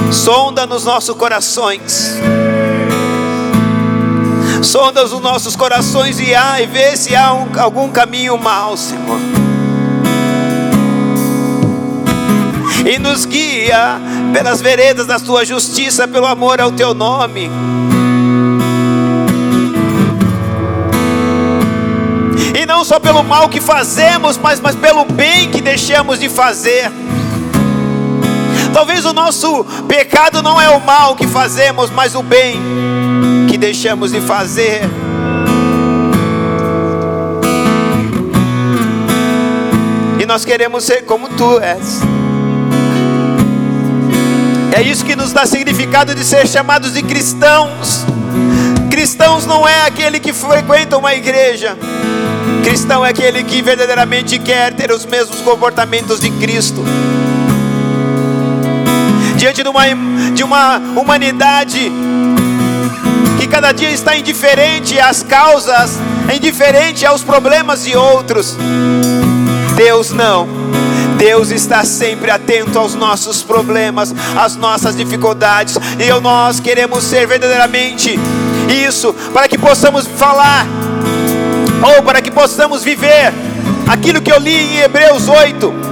[0.09, 2.13] sonda nos nossos corações
[4.63, 9.19] sonda os nossos corações e, há, e vê se há um, algum caminho mal, Senhor.
[12.89, 13.99] E nos guia
[14.31, 17.51] pelas veredas da tua justiça, pelo amor ao teu nome.
[22.57, 26.89] E não só pelo mal que fazemos, mas, mas pelo bem que deixamos de fazer.
[28.79, 32.57] Talvez o nosso pecado não é o mal que fazemos, mas o bem
[33.49, 34.83] que deixamos de fazer.
[40.17, 41.99] E nós queremos ser como tu és.
[44.73, 48.05] É isso que nos dá significado de ser chamados de cristãos.
[48.89, 51.77] Cristãos não é aquele que frequenta uma igreja.
[52.63, 56.81] Cristão é aquele que verdadeiramente quer ter os mesmos comportamentos de Cristo.
[59.39, 59.83] Diante de uma,
[60.35, 61.91] de uma humanidade
[63.49, 65.99] cada dia está indiferente às causas,
[66.33, 68.55] indiferente aos problemas de outros.
[69.75, 70.47] Deus não.
[71.17, 78.17] Deus está sempre atento aos nossos problemas, às nossas dificuldades, e nós queremos ser verdadeiramente
[78.87, 80.65] isso, para que possamos falar,
[81.97, 83.33] ou para que possamos viver
[83.87, 85.88] aquilo que eu li em Hebreus 8,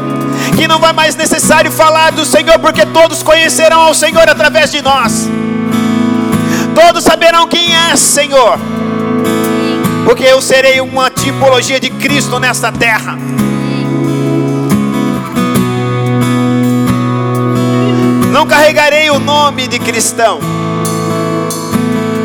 [0.58, 4.82] que não vai mais necessário falar do Senhor, porque todos conhecerão ao Senhor através de
[4.82, 5.30] nós
[6.78, 8.60] todos saberão quem é Senhor,
[10.05, 13.18] porque eu serei uma tipologia de Cristo nesta terra.
[18.32, 20.39] Não carregarei o nome de cristão.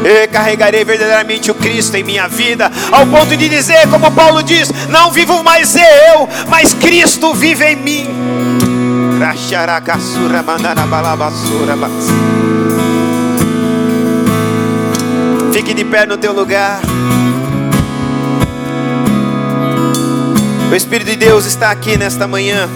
[0.04, 4.70] Eu carregarei verdadeiramente o Cristo em minha vida, ao ponto de dizer, como Paulo diz:
[4.90, 8.21] Não vivo mais eu, mas Cristo vive em mim.
[9.22, 11.76] Racharacasura mandarabalabassura
[15.52, 16.80] Fique de pé no teu lugar.
[20.72, 22.68] O Espírito de Deus está aqui nesta manhã.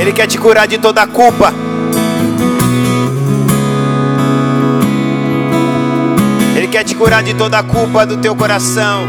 [0.00, 1.54] Ele quer te curar de toda a culpa.
[6.56, 9.06] Ele quer te curar de toda a culpa do teu coração.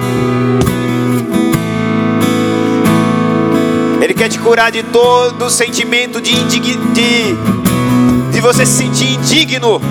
[4.20, 6.60] Quer te curar de todo sentimento de, de,
[8.34, 9.82] de você se sentir indigno.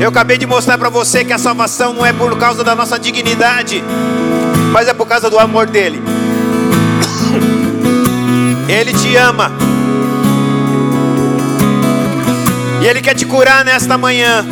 [0.00, 2.98] Eu acabei de mostrar para você que a salvação não é por causa da nossa
[2.98, 3.80] dignidade,
[4.72, 6.02] mas é por causa do amor dele.
[8.68, 9.52] Ele te ama.
[12.82, 14.44] E ele quer te curar nesta manhã.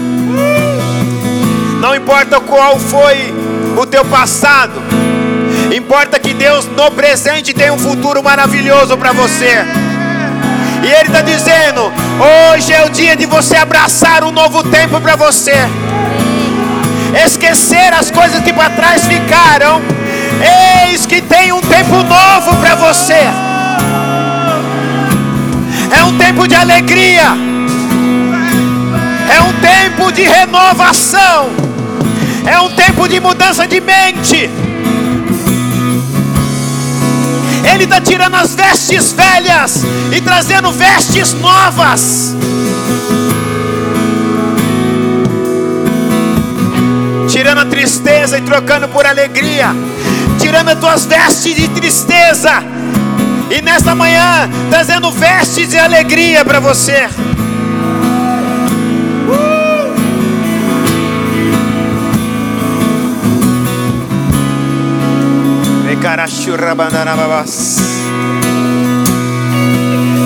[1.81, 3.35] Não importa qual foi
[3.77, 4.81] o teu passado,
[6.35, 9.65] Deus no presente tem um futuro maravilhoso para você.
[10.83, 11.93] E Ele está dizendo:
[12.53, 15.55] hoje é o dia de você abraçar um novo tempo para você,
[17.25, 19.81] esquecer as coisas que para trás ficaram.
[20.85, 23.27] Eis que tem um tempo novo para você.
[25.97, 27.29] É um tempo de alegria,
[29.35, 31.51] é um tempo de renovação,
[32.47, 34.64] é um tempo de mudança de mente.
[37.73, 42.35] Ele está tirando as vestes velhas e trazendo vestes novas.
[47.29, 49.75] Tirando a tristeza e trocando por alegria.
[50.39, 52.63] Tirando as tuas vestes de tristeza.
[53.51, 57.09] E nesta manhã, trazendo vestes de alegria para você.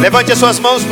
[0.01, 0.83] Levante as suas mãos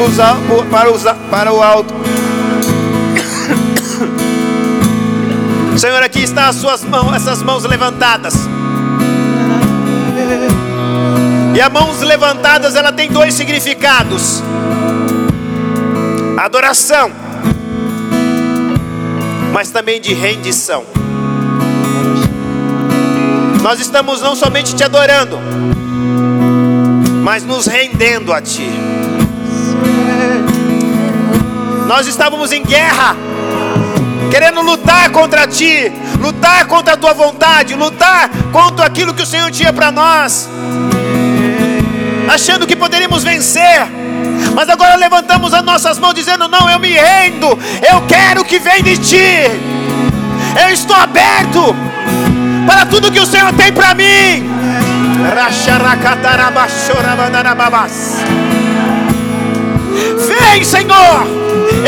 [1.31, 1.93] para, o alto.
[5.77, 8.35] Senhor, aqui estão as suas mãos, essas mãos levantadas.
[11.55, 14.43] E as mãos levantadas, ela tem dois significados:
[16.39, 17.13] adoração,
[19.53, 20.96] mas também de rendição.
[23.67, 25.41] Nós estamos não somente te adorando,
[27.25, 28.71] mas nos rendendo a Ti.
[31.89, 33.17] Nós estávamos em guerra,
[34.31, 39.51] querendo lutar contra Ti, lutar contra a Tua vontade, lutar contra aquilo que o Senhor
[39.51, 40.49] tinha para nós,
[42.29, 43.85] achando que poderíamos vencer.
[44.55, 47.49] Mas agora levantamos as nossas mãos dizendo: Não, eu me rendo,
[47.83, 49.51] eu quero que venha de Ti,
[50.63, 51.75] eu estou aberto
[52.67, 54.51] para tudo que o Senhor tem para mim.
[60.29, 61.27] Vem, Senhor,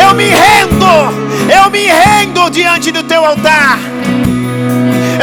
[0.01, 3.79] eu me rendo, eu me rendo diante do teu altar,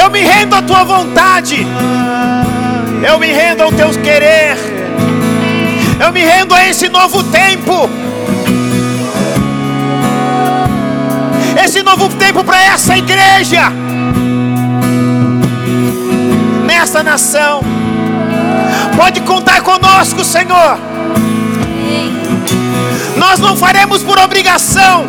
[0.02, 1.66] eu me rendo à tua vontade,
[3.08, 4.58] eu me rendo ao teu querer,
[6.00, 7.90] eu me rendo a esse novo tempo.
[11.64, 13.85] Esse novo tempo para essa igreja
[16.76, 17.62] nessa nação.
[18.98, 20.78] Pode contar conosco, Senhor.
[23.18, 25.06] Nós não faremos por obrigação,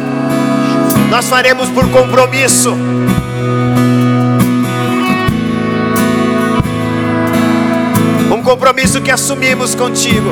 [1.10, 2.72] nós faremos por compromisso.
[8.30, 10.30] Um compromisso que assumimos contigo.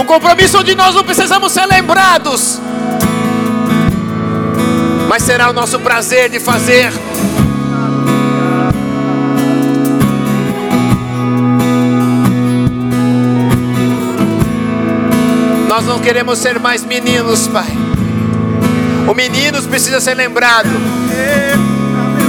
[0.00, 2.60] Um compromisso onde nós não precisamos ser lembrados
[5.08, 6.92] mas será o nosso prazer de fazer.
[15.66, 17.66] Nós não queremos ser mais meninos, Pai.
[19.08, 20.68] O menino precisa ser lembrado.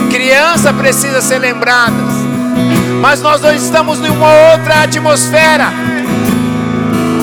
[0.10, 1.98] Criança precisa ser lembrada.
[3.02, 5.74] Mas nós não estamos em uma outra atmosfera.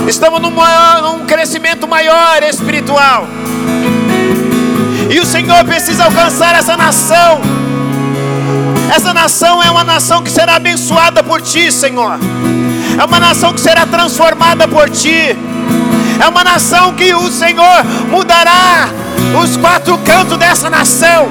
[0.06, 3.26] Estamos num, crescimento maior espiritual.
[5.08, 7.40] E o Senhor precisa alcançar essa nação.
[8.94, 12.18] Essa nação é uma nação que será abençoada por ti, Senhor.
[12.98, 15.36] É uma nação que será transformada por ti.
[16.18, 18.88] É uma nação que o Senhor mudará
[19.42, 21.28] os quatro cantos dessa nação.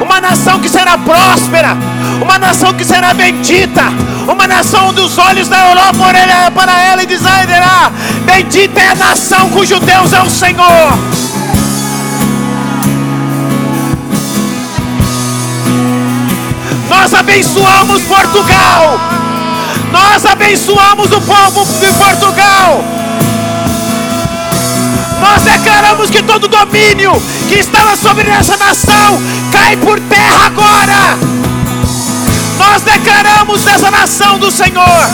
[0.00, 1.76] Uma nação que será próspera,
[2.20, 3.82] uma nação que será bendita,
[4.28, 6.12] uma nação dos olhos da Europa
[6.54, 7.90] para ela e dizerá:
[8.24, 11.33] Bendita é a nação cujo Deus é o Senhor.
[16.94, 19.00] Nós abençoamos Portugal.
[19.90, 22.84] Nós abençoamos o povo de Portugal.
[25.20, 27.12] Nós declaramos que todo domínio
[27.48, 29.20] que estava sobre essa nação
[29.52, 31.18] cai por terra agora.
[32.58, 35.08] Nós declaramos essa nação do Senhor.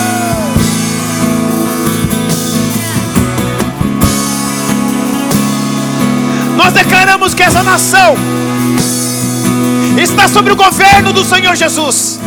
[6.57, 8.17] Nós declaramos que essa nação
[10.03, 12.19] está sobre o governo do Senhor Jesus.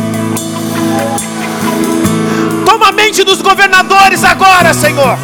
[2.64, 5.18] Toma a mente dos governadores agora, Senhor.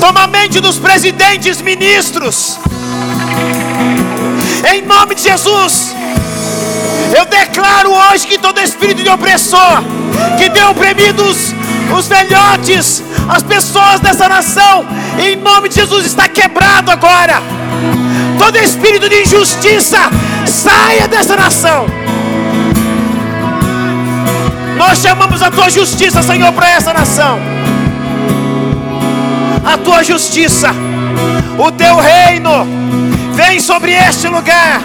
[0.00, 2.58] Toma a mente dos presidentes, ministros.
[4.72, 5.94] Em nome de Jesus.
[7.16, 9.82] Eu declaro hoje que todo espírito de opressor
[10.36, 11.54] que tem oprimido os,
[11.96, 14.86] os velhotes, as pessoas dessa nação,
[15.18, 17.42] em nome de Jesus está quebrado agora.
[18.38, 19.98] Todo espírito de injustiça
[20.48, 21.86] saia dessa nação.
[24.76, 27.38] Nós chamamos a tua justiça, Senhor, para essa nação.
[29.64, 30.70] A tua justiça,
[31.58, 32.66] o teu reino,
[33.34, 34.80] vem sobre este lugar.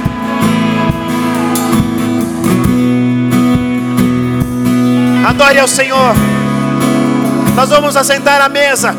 [5.27, 6.15] Adore ao Senhor.
[7.55, 8.95] Nós vamos assentar à mesa.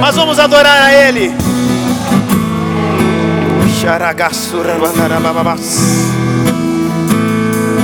[0.00, 1.45] Nós vamos adorar a Ele.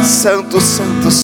[0.02, 1.12] Santo, santo,